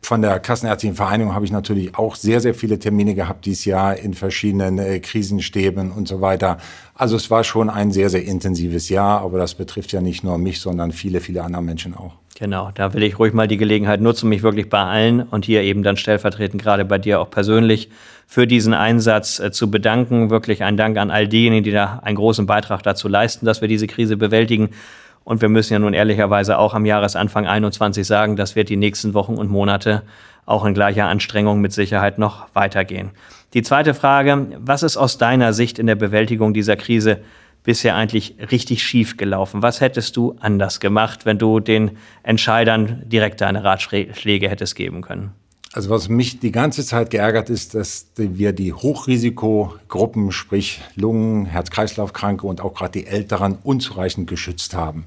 Von 0.00 0.22
der 0.22 0.38
Kassenärztlichen 0.38 0.96
Vereinigung 0.96 1.34
habe 1.34 1.44
ich 1.44 1.50
natürlich 1.50 1.96
auch 1.96 2.14
sehr, 2.14 2.40
sehr 2.40 2.54
viele 2.54 2.78
Termine 2.78 3.14
gehabt 3.14 3.44
dieses 3.46 3.64
Jahr 3.64 3.96
in 3.96 4.14
verschiedenen 4.14 4.78
äh, 4.78 5.00
Krisenstäben 5.00 5.90
und 5.90 6.08
so 6.08 6.20
weiter. 6.20 6.58
Also 6.94 7.16
es 7.16 7.30
war 7.30 7.44
schon 7.44 7.68
ein 7.68 7.90
sehr, 7.92 8.08
sehr 8.08 8.24
intensives 8.24 8.88
Jahr, 8.88 9.20
aber 9.20 9.38
das 9.38 9.54
betrifft 9.54 9.92
ja 9.92 10.00
nicht 10.00 10.24
nur 10.24 10.38
mich, 10.38 10.60
sondern 10.60 10.92
viele, 10.92 11.20
viele 11.20 11.42
andere 11.42 11.62
Menschen 11.62 11.94
auch. 11.94 12.14
Genau, 12.38 12.70
da 12.72 12.94
will 12.94 13.02
ich 13.02 13.18
ruhig 13.18 13.32
mal 13.32 13.48
die 13.48 13.56
Gelegenheit 13.56 14.00
nutzen, 14.00 14.28
mich 14.28 14.44
wirklich 14.44 14.70
bei 14.70 14.78
allen 14.78 15.22
und 15.22 15.44
hier 15.44 15.62
eben 15.62 15.82
dann 15.82 15.96
stellvertretend 15.96 16.62
gerade 16.62 16.84
bei 16.84 16.98
dir 16.98 17.20
auch 17.20 17.30
persönlich 17.30 17.90
für 18.28 18.46
diesen 18.46 18.74
Einsatz 18.74 19.40
äh, 19.40 19.50
zu 19.50 19.70
bedanken. 19.70 20.30
Wirklich 20.30 20.62
ein 20.62 20.76
Dank 20.76 20.98
an 20.98 21.10
all 21.10 21.26
diejenigen, 21.26 21.64
die 21.64 21.72
da 21.72 21.98
einen 22.04 22.16
großen 22.16 22.46
Beitrag 22.46 22.84
dazu 22.84 23.08
leisten, 23.08 23.44
dass 23.44 23.60
wir 23.60 23.66
diese 23.66 23.88
Krise 23.88 24.16
bewältigen. 24.16 24.70
Und 25.28 25.42
wir 25.42 25.50
müssen 25.50 25.74
ja 25.74 25.78
nun 25.78 25.92
ehrlicherweise 25.92 26.56
auch 26.56 26.72
am 26.72 26.86
Jahresanfang 26.86 27.46
21 27.46 28.06
sagen, 28.06 28.34
das 28.34 28.56
wird 28.56 28.70
die 28.70 28.78
nächsten 28.78 29.12
Wochen 29.12 29.34
und 29.34 29.50
Monate 29.50 30.02
auch 30.46 30.64
in 30.64 30.72
gleicher 30.72 31.04
Anstrengung 31.04 31.60
mit 31.60 31.70
Sicherheit 31.70 32.18
noch 32.18 32.46
weitergehen. 32.54 33.10
Die 33.52 33.60
zweite 33.60 33.92
Frage, 33.92 34.46
was 34.58 34.82
ist 34.82 34.96
aus 34.96 35.18
deiner 35.18 35.52
Sicht 35.52 35.78
in 35.78 35.86
der 35.86 35.96
Bewältigung 35.96 36.54
dieser 36.54 36.76
Krise 36.76 37.18
bisher 37.62 37.94
eigentlich 37.94 38.36
richtig 38.50 38.82
schief 38.82 39.18
gelaufen? 39.18 39.60
Was 39.60 39.82
hättest 39.82 40.16
du 40.16 40.34
anders 40.40 40.80
gemacht, 40.80 41.26
wenn 41.26 41.36
du 41.36 41.60
den 41.60 41.98
Entscheidern 42.22 43.02
direkt 43.04 43.42
deine 43.42 43.64
Ratschläge 43.64 44.48
hättest 44.48 44.76
geben 44.76 45.02
können? 45.02 45.32
Also 45.78 45.90
was 45.90 46.08
mich 46.08 46.40
die 46.40 46.50
ganze 46.50 46.84
Zeit 46.84 47.10
geärgert 47.10 47.50
ist, 47.50 47.76
dass 47.76 48.08
wir 48.16 48.50
die 48.50 48.72
Hochrisikogruppen, 48.72 50.32
sprich 50.32 50.80
Lungen, 50.96 51.46
Herz-Kreislauf-Kranke 51.46 52.48
und 52.48 52.60
auch 52.60 52.74
gerade 52.74 52.98
die 52.98 53.06
Älteren 53.06 53.58
unzureichend 53.62 54.28
geschützt 54.28 54.74
haben. 54.74 55.04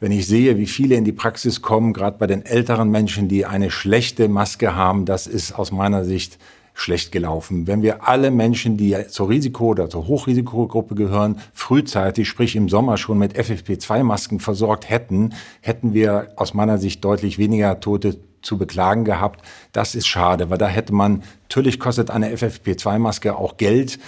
Wenn 0.00 0.12
ich 0.12 0.26
sehe, 0.26 0.56
wie 0.56 0.64
viele 0.64 0.94
in 0.94 1.04
die 1.04 1.12
Praxis 1.12 1.60
kommen, 1.60 1.92
gerade 1.92 2.16
bei 2.16 2.26
den 2.26 2.40
älteren 2.40 2.90
Menschen, 2.90 3.28
die 3.28 3.44
eine 3.44 3.70
schlechte 3.70 4.30
Maske 4.30 4.74
haben, 4.74 5.04
das 5.04 5.26
ist 5.26 5.58
aus 5.58 5.72
meiner 5.72 6.06
Sicht 6.06 6.38
schlecht 6.72 7.12
gelaufen. 7.12 7.66
Wenn 7.66 7.82
wir 7.82 8.08
alle 8.08 8.30
Menschen, 8.30 8.78
die 8.78 8.96
zur 9.08 9.28
Risiko- 9.28 9.68
oder 9.68 9.90
zur 9.90 10.06
Hochrisikogruppe 10.06 10.94
gehören, 10.94 11.38
frühzeitig, 11.52 12.30
sprich 12.30 12.56
im 12.56 12.70
Sommer 12.70 12.96
schon 12.96 13.18
mit 13.18 13.38
FFP2-Masken 13.38 14.40
versorgt 14.40 14.88
hätten, 14.88 15.34
hätten 15.60 15.92
wir 15.92 16.28
aus 16.36 16.54
meiner 16.54 16.78
Sicht 16.78 17.04
deutlich 17.04 17.36
weniger 17.36 17.78
Tote 17.78 18.16
zu 18.44 18.58
beklagen 18.58 19.04
gehabt. 19.04 19.44
Das 19.72 19.94
ist 19.94 20.06
schade, 20.06 20.50
weil 20.50 20.58
da 20.58 20.68
hätte 20.68 20.94
man, 20.94 21.22
natürlich 21.42 21.80
kostet 21.80 22.10
eine 22.10 22.34
FFP2-Maske 22.34 23.36
auch 23.36 23.56
Geld. 23.56 23.98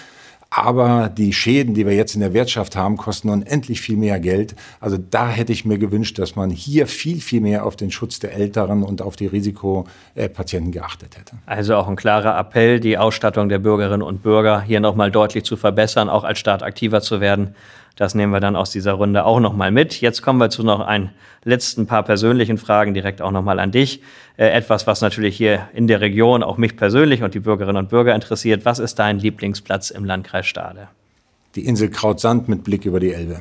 Aber 0.49 1.09
die 1.09 1.33
Schäden, 1.33 1.75
die 1.75 1.87
wir 1.87 1.95
jetzt 1.95 2.15
in 2.15 2.21
der 2.21 2.33
Wirtschaft 2.33 2.77
haben, 2.77 2.97
kosten 2.97 3.29
unendlich 3.31 3.81
viel 3.81 3.97
mehr 3.97 4.21
Geld. 4.21 4.55
Also 4.81 4.97
da 4.97 5.29
hätte 5.29 5.53
ich 5.53 5.65
mir 5.65 5.77
gewünscht, 5.77 6.19
dass 6.19 6.37
man 6.37 6.51
hier 6.51 6.87
viel, 6.87 7.21
viel 7.21 7.41
mehr 7.41 7.67
auf 7.67 7.77
den 7.77 7.91
Schutz 7.91 8.21
der 8.21 8.33
Älteren 8.33 8.83
und 8.83 9.03
auf 9.03 9.17
die 9.17 9.27
Risikopatienten 9.27 10.71
geachtet 10.71 11.19
hätte. 11.19 11.37
Also 11.47 11.75
auch 11.75 11.89
ein 11.89 11.97
klarer 11.97 12.39
Appell, 12.39 12.79
die 12.79 12.97
Ausstattung 12.97 13.49
der 13.49 13.59
Bürgerinnen 13.59 14.03
und 14.03 14.23
Bürger 14.23 14.63
hier 14.63 14.81
nochmal 14.81 15.11
deutlich 15.11 15.45
zu 15.45 15.57
verbessern, 15.57 16.09
auch 16.09 16.25
als 16.25 16.39
Staat 16.39 16.63
aktiver 16.63 17.01
zu 17.01 17.21
werden. 17.21 17.55
Das 17.97 18.15
nehmen 18.15 18.31
wir 18.31 18.41
dann 18.41 18.57
aus 18.57 18.71
dieser 18.71 18.93
Runde 18.93 19.25
auch 19.25 19.41
nochmal 19.41 19.71
mit. 19.71 20.03
Jetzt 20.03 20.21
kommen 20.21 20.39
wir 20.39 20.51
zu 20.51 20.63
noch 20.63 20.81
ein 20.81 21.11
letzten 21.45 21.87
paar 21.87 22.03
persönlichen 22.03 22.59
Fragen 22.59 22.93
direkt 22.93 23.23
auch 23.23 23.31
nochmal 23.31 23.59
an 23.59 23.73
dich. 23.73 24.03
Äh, 24.37 24.49
etwas, 24.49 24.87
was 24.87 25.01
natürlich 25.01 25.35
hier 25.35 25.69
in 25.73 25.87
der 25.87 26.03
Region 26.03 26.43
auch 26.43 26.59
mich 26.59 26.77
persönlich 26.77 27.23
und 27.23 27.33
die 27.33 27.41
Bürgerinnen 27.41 27.79
und 27.79 27.89
Bürger 27.89 28.15
interessiert. 28.15 28.67
Was 28.67 28.79
ist 28.79 28.99
dein 28.99 29.19
Lieblingsplatz 29.19 29.91
im 29.91 30.05
Landkreis 30.05 30.47
Stade? 30.47 30.89
Die 31.55 31.65
Insel 31.65 31.89
Krautsand 31.89 32.51
mit 32.51 32.65
Blick 32.65 32.85
über 32.85 33.01
die 33.01 33.15
Elbe. 33.15 33.41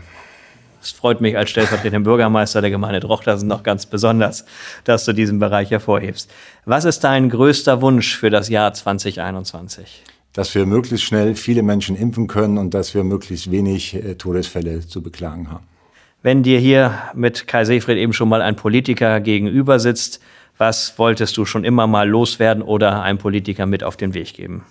Es 0.82 0.92
freut 0.92 1.20
mich 1.20 1.36
als 1.36 1.50
stellvertretender 1.50 2.10
Bürgermeister 2.10 2.62
der 2.62 2.70
Gemeinde 2.70 3.02
Drochtersen 3.02 3.50
noch 3.50 3.64
ganz 3.64 3.88
besonders, 3.88 4.46
dass 4.86 5.04
du 5.04 5.14
diesen 5.14 5.40
Bereich 5.40 5.72
hervorhebst. 5.72 6.32
Was 6.64 6.86
ist 6.86 7.04
dein 7.04 7.30
größter 7.30 7.82
Wunsch 7.82 8.16
für 8.16 8.30
das 8.30 8.48
Jahr 8.48 8.72
2021? 8.72 10.04
Dass 10.36 10.54
wir 10.54 10.66
möglichst 10.66 11.06
schnell 11.06 11.36
viele 11.36 11.64
Menschen 11.64 11.96
impfen 11.96 12.28
können 12.28 12.58
und 12.58 12.74
dass 12.74 12.94
wir 12.94 13.04
möglichst 13.04 13.50
wenig 13.50 13.96
äh, 13.96 14.16
Todesfälle 14.16 14.86
zu 14.86 15.02
beklagen 15.02 15.50
haben. 15.50 15.66
Wenn 16.22 16.44
dir 16.44 16.60
hier 16.60 16.94
mit 17.14 17.48
Kai 17.48 17.66
Seefried 17.66 17.98
eben 17.98 18.14
schon 18.14 18.30
mal 18.30 18.42
ein 18.42 18.56
Politiker 18.56 19.22
gegenüber 19.22 19.80
sitzt, 19.80 20.20
was 20.58 20.98
wolltest 21.00 21.38
du 21.38 21.46
schon 21.46 21.64
immer 21.64 21.88
mal 21.88 22.08
loswerden 22.08 22.64
oder 22.64 23.02
einem 23.02 23.18
Politiker 23.18 23.66
mit 23.66 23.84
auf 23.84 23.98
den 23.98 24.14
Weg 24.14 24.34
geben? 24.34 24.64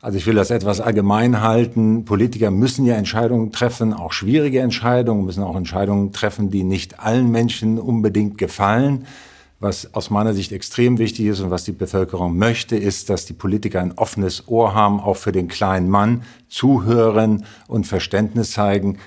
Also 0.00 0.18
ich 0.18 0.26
will 0.26 0.34
das 0.34 0.50
etwas 0.50 0.80
allgemein 0.80 1.40
halten. 1.42 2.04
Politiker 2.04 2.50
müssen 2.50 2.84
ja 2.84 2.96
Entscheidungen 2.96 3.52
treffen, 3.52 3.92
auch 3.92 4.12
schwierige 4.12 4.60
Entscheidungen, 4.60 5.24
müssen 5.24 5.44
auch 5.44 5.54
Entscheidungen 5.54 6.12
treffen, 6.12 6.50
die 6.50 6.64
nicht 6.64 6.98
allen 6.98 7.30
Menschen 7.30 7.78
unbedingt 7.78 8.36
gefallen. 8.38 9.06
Was 9.62 9.94
aus 9.94 10.10
meiner 10.10 10.34
Sicht 10.34 10.50
extrem 10.50 10.98
wichtig 10.98 11.26
ist 11.26 11.38
und 11.38 11.52
was 11.52 11.62
die 11.62 11.70
Bevölkerung 11.70 12.36
möchte, 12.36 12.74
ist, 12.74 13.08
dass 13.08 13.26
die 13.26 13.32
Politiker 13.32 13.80
ein 13.80 13.92
offenes 13.92 14.48
Ohr 14.48 14.74
haben, 14.74 14.98
auch 14.98 15.14
für 15.14 15.30
den 15.30 15.46
kleinen 15.46 15.88
Mann, 15.88 16.24
zuhören 16.48 17.44
und 17.68 17.86
Verständnis 17.86 18.50
zeigen, 18.50 18.98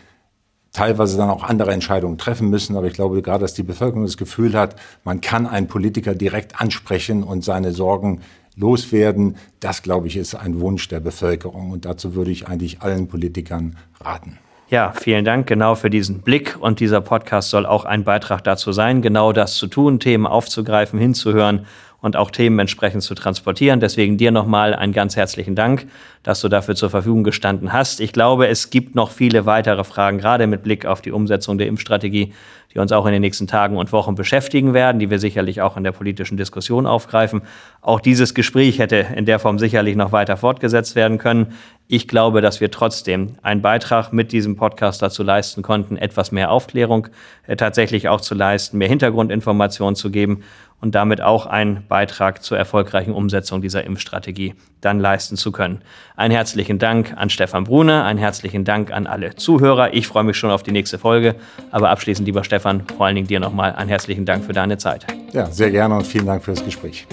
teilweise 0.71 1.17
dann 1.17 1.29
auch 1.29 1.43
andere 1.43 1.73
Entscheidungen 1.73 2.17
treffen 2.17 2.49
müssen. 2.49 2.77
Aber 2.77 2.87
ich 2.87 2.93
glaube 2.93 3.21
gerade, 3.21 3.41
dass 3.41 3.53
die 3.53 3.63
Bevölkerung 3.63 4.05
das 4.05 4.15
Gefühl 4.15 4.53
hat, 4.53 4.77
man 5.03 5.19
kann 5.19 5.45
einen 5.45 5.67
Politiker 5.67 6.15
direkt 6.15 6.61
ansprechen 6.61 7.23
und 7.23 7.43
seine 7.43 7.73
Sorgen 7.73 8.21
loswerden. 8.55 9.35
Das, 9.59 9.83
glaube 9.83 10.07
ich, 10.07 10.15
ist 10.15 10.35
ein 10.35 10.61
Wunsch 10.61 10.87
der 10.87 11.01
Bevölkerung. 11.01 11.71
Und 11.71 11.83
dazu 11.83 12.15
würde 12.15 12.31
ich 12.31 12.47
eigentlich 12.47 12.81
allen 12.81 13.09
Politikern 13.09 13.75
raten. 13.99 14.37
Ja, 14.67 14.93
vielen 14.93 15.25
Dank 15.25 15.45
genau 15.45 15.75
für 15.75 15.91
diesen 15.91 16.21
Blick 16.21 16.57
und 16.59 16.79
dieser 16.79 16.99
Podcast 16.99 17.51
soll 17.51 17.67
auch 17.67 17.85
ein 17.85 18.03
Beitrag 18.03 18.43
dazu 18.43 18.71
sein, 18.71 19.03
genau 19.03 19.31
das 19.31 19.57
zu 19.57 19.67
tun, 19.67 19.99
Themen 19.99 20.25
aufzugreifen, 20.25 20.97
hinzuhören 20.99 21.67
und 22.05 22.15
auch 22.15 22.29
Themen 22.29 22.59
entsprechend 22.59 23.01
zu 23.01 23.15
transportieren. 23.15 23.79
Deswegen 23.79 24.15
dir 24.15 24.29
nochmal 24.29 24.75
einen 24.75 24.93
ganz 24.93 25.15
herzlichen 25.15 25.55
Dank, 25.55 25.87
dass 26.21 26.39
du 26.39 26.49
dafür 26.49 26.75
zur 26.75 26.91
Verfügung 26.91 27.23
gestanden 27.23 27.73
hast. 27.73 27.99
Ich 27.99 28.13
glaube, 28.13 28.47
es 28.47 28.69
gibt 28.69 28.93
noch 28.93 29.09
viele 29.09 29.47
weitere 29.47 29.83
Fragen, 29.83 30.19
gerade 30.19 30.45
mit 30.45 30.61
Blick 30.61 30.85
auf 30.85 31.01
die 31.01 31.11
Umsetzung 31.11 31.57
der 31.57 31.65
Impfstrategie, 31.65 32.31
die 32.73 32.79
uns 32.79 32.91
auch 32.91 33.07
in 33.07 33.13
den 33.13 33.21
nächsten 33.21 33.47
Tagen 33.47 33.77
und 33.77 33.91
Wochen 33.91 34.13
beschäftigen 34.13 34.73
werden, 34.75 34.99
die 34.99 35.09
wir 35.09 35.17
sicherlich 35.17 35.61
auch 35.61 35.77
in 35.77 35.83
der 35.83 35.93
politischen 35.93 36.37
Diskussion 36.37 36.85
aufgreifen. 36.85 37.41
Auch 37.81 37.99
dieses 37.99 38.35
Gespräch 38.35 38.77
hätte 38.77 38.97
in 39.15 39.25
der 39.25 39.39
Form 39.39 39.57
sicherlich 39.57 39.95
noch 39.95 40.11
weiter 40.11 40.37
fortgesetzt 40.37 40.95
werden 40.95 41.17
können. 41.17 41.53
Ich 41.87 42.07
glaube, 42.07 42.41
dass 42.41 42.61
wir 42.61 42.69
trotzdem 42.69 43.37
einen 43.41 43.61
Beitrag 43.61 44.11
mit 44.11 44.31
diesem 44.31 44.57
Podcast 44.57 45.01
dazu 45.01 45.23
leisten 45.23 45.61
konnten, 45.61 45.97
etwas 45.97 46.31
mehr 46.31 46.51
Aufklärung 46.51 47.07
äh, 47.47 47.55
tatsächlich 47.55 48.09
auch 48.09 48.21
zu 48.21 48.35
leisten, 48.35 48.77
mehr 48.77 48.89
Hintergrundinformationen 48.89 49.95
zu 49.95 50.11
geben 50.11 50.43
und 50.85 50.93
damit 50.93 51.19
auch 51.19 51.47
einen 51.47 51.83
Beitrag 51.87 52.43
zur 52.43 52.59
erfolgreichen 52.59 53.11
Umsetzung 53.11 53.59
dieser 53.59 53.83
Impfstrategie 53.85 54.53
dann 54.81 54.99
leisten 54.99 55.35
zu 55.35 55.51
können. 55.51 55.81
Einen 56.15 56.31
herzlichen 56.31 56.77
Dank 56.77 57.11
an 57.17 57.31
Stefan 57.31 57.63
Brune, 57.63 58.03
einen 58.03 58.19
herzlichen 58.19 58.65
Dank 58.65 58.91
an 58.91 59.07
alle 59.07 59.35
Zuhörer. 59.35 59.95
Ich 59.95 60.05
freue 60.05 60.23
mich 60.23 60.37
schon 60.37 60.51
auf 60.51 60.61
die 60.61 60.71
nächste 60.71 60.99
Folge. 60.99 61.37
Aber 61.71 61.89
abschließend, 61.89 62.27
lieber 62.27 62.43
Stefan, 62.43 62.83
vor 62.95 63.07
allen 63.07 63.15
Dingen 63.15 63.27
dir 63.27 63.39
nochmal 63.39 63.73
einen 63.73 63.89
herzlichen 63.89 64.25
Dank 64.25 64.45
für 64.45 64.53
deine 64.53 64.77
Zeit. 64.77 65.07
Ja, 65.33 65.47
sehr 65.47 65.71
gerne 65.71 65.95
und 65.95 66.05
vielen 66.05 66.27
Dank 66.27 66.43
für 66.43 66.51
das 66.51 66.63
Gespräch. 66.63 67.07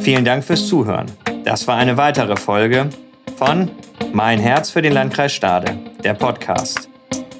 Vielen 0.00 0.24
Dank 0.24 0.44
fürs 0.44 0.68
Zuhören. 0.68 1.06
Das 1.44 1.66
war 1.66 1.78
eine 1.78 1.96
weitere 1.96 2.36
Folge 2.36 2.90
von 3.36 3.72
Mein 4.12 4.38
Herz 4.38 4.70
für 4.70 4.82
den 4.82 4.92
Landkreis 4.92 5.32
Stade, 5.32 5.76
der 6.04 6.14
Podcast. 6.14 6.88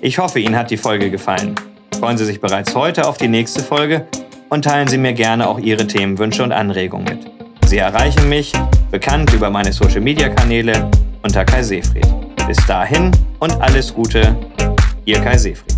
Ich 0.01 0.19
hoffe, 0.19 0.41
Ihnen 0.41 0.57
hat 0.57 0.73
die 0.73 0.77
Folge 0.77 1.13
gefallen. 1.13 1.55
Freuen 2.01 2.19
Sie 2.19 2.25
sich 2.25 2.41
bereits 2.41 2.75
heute 2.75 3.07
auf 3.07 3.19
die 3.19 3.29
nächste 3.29 3.63
Folge 3.63 4.09
und 4.53 4.67
teilen 4.67 4.87
Sie 4.87 4.99
mir 4.99 5.15
gerne 5.15 5.49
auch 5.49 5.59
Ihre 5.59 5.87
Themenwünsche 5.87 6.43
und 6.43 6.53
Anregungen 6.53 7.07
mit. 7.07 7.31
Sie 7.65 7.79
erreichen 7.79 8.29
mich, 8.29 8.53
bekannt 8.91 9.33
über 9.33 9.49
meine 9.49 9.73
Social-Media-Kanäle, 9.73 10.91
unter 11.23 11.47
Kai 11.47 11.63
Seefried. 11.63 12.07
Bis 12.47 12.59
dahin 12.67 13.11
und 13.39 13.59
alles 13.63 13.95
Gute, 13.95 14.37
Ihr 15.07 15.21
Kai 15.21 15.39
Seefried. 15.39 15.72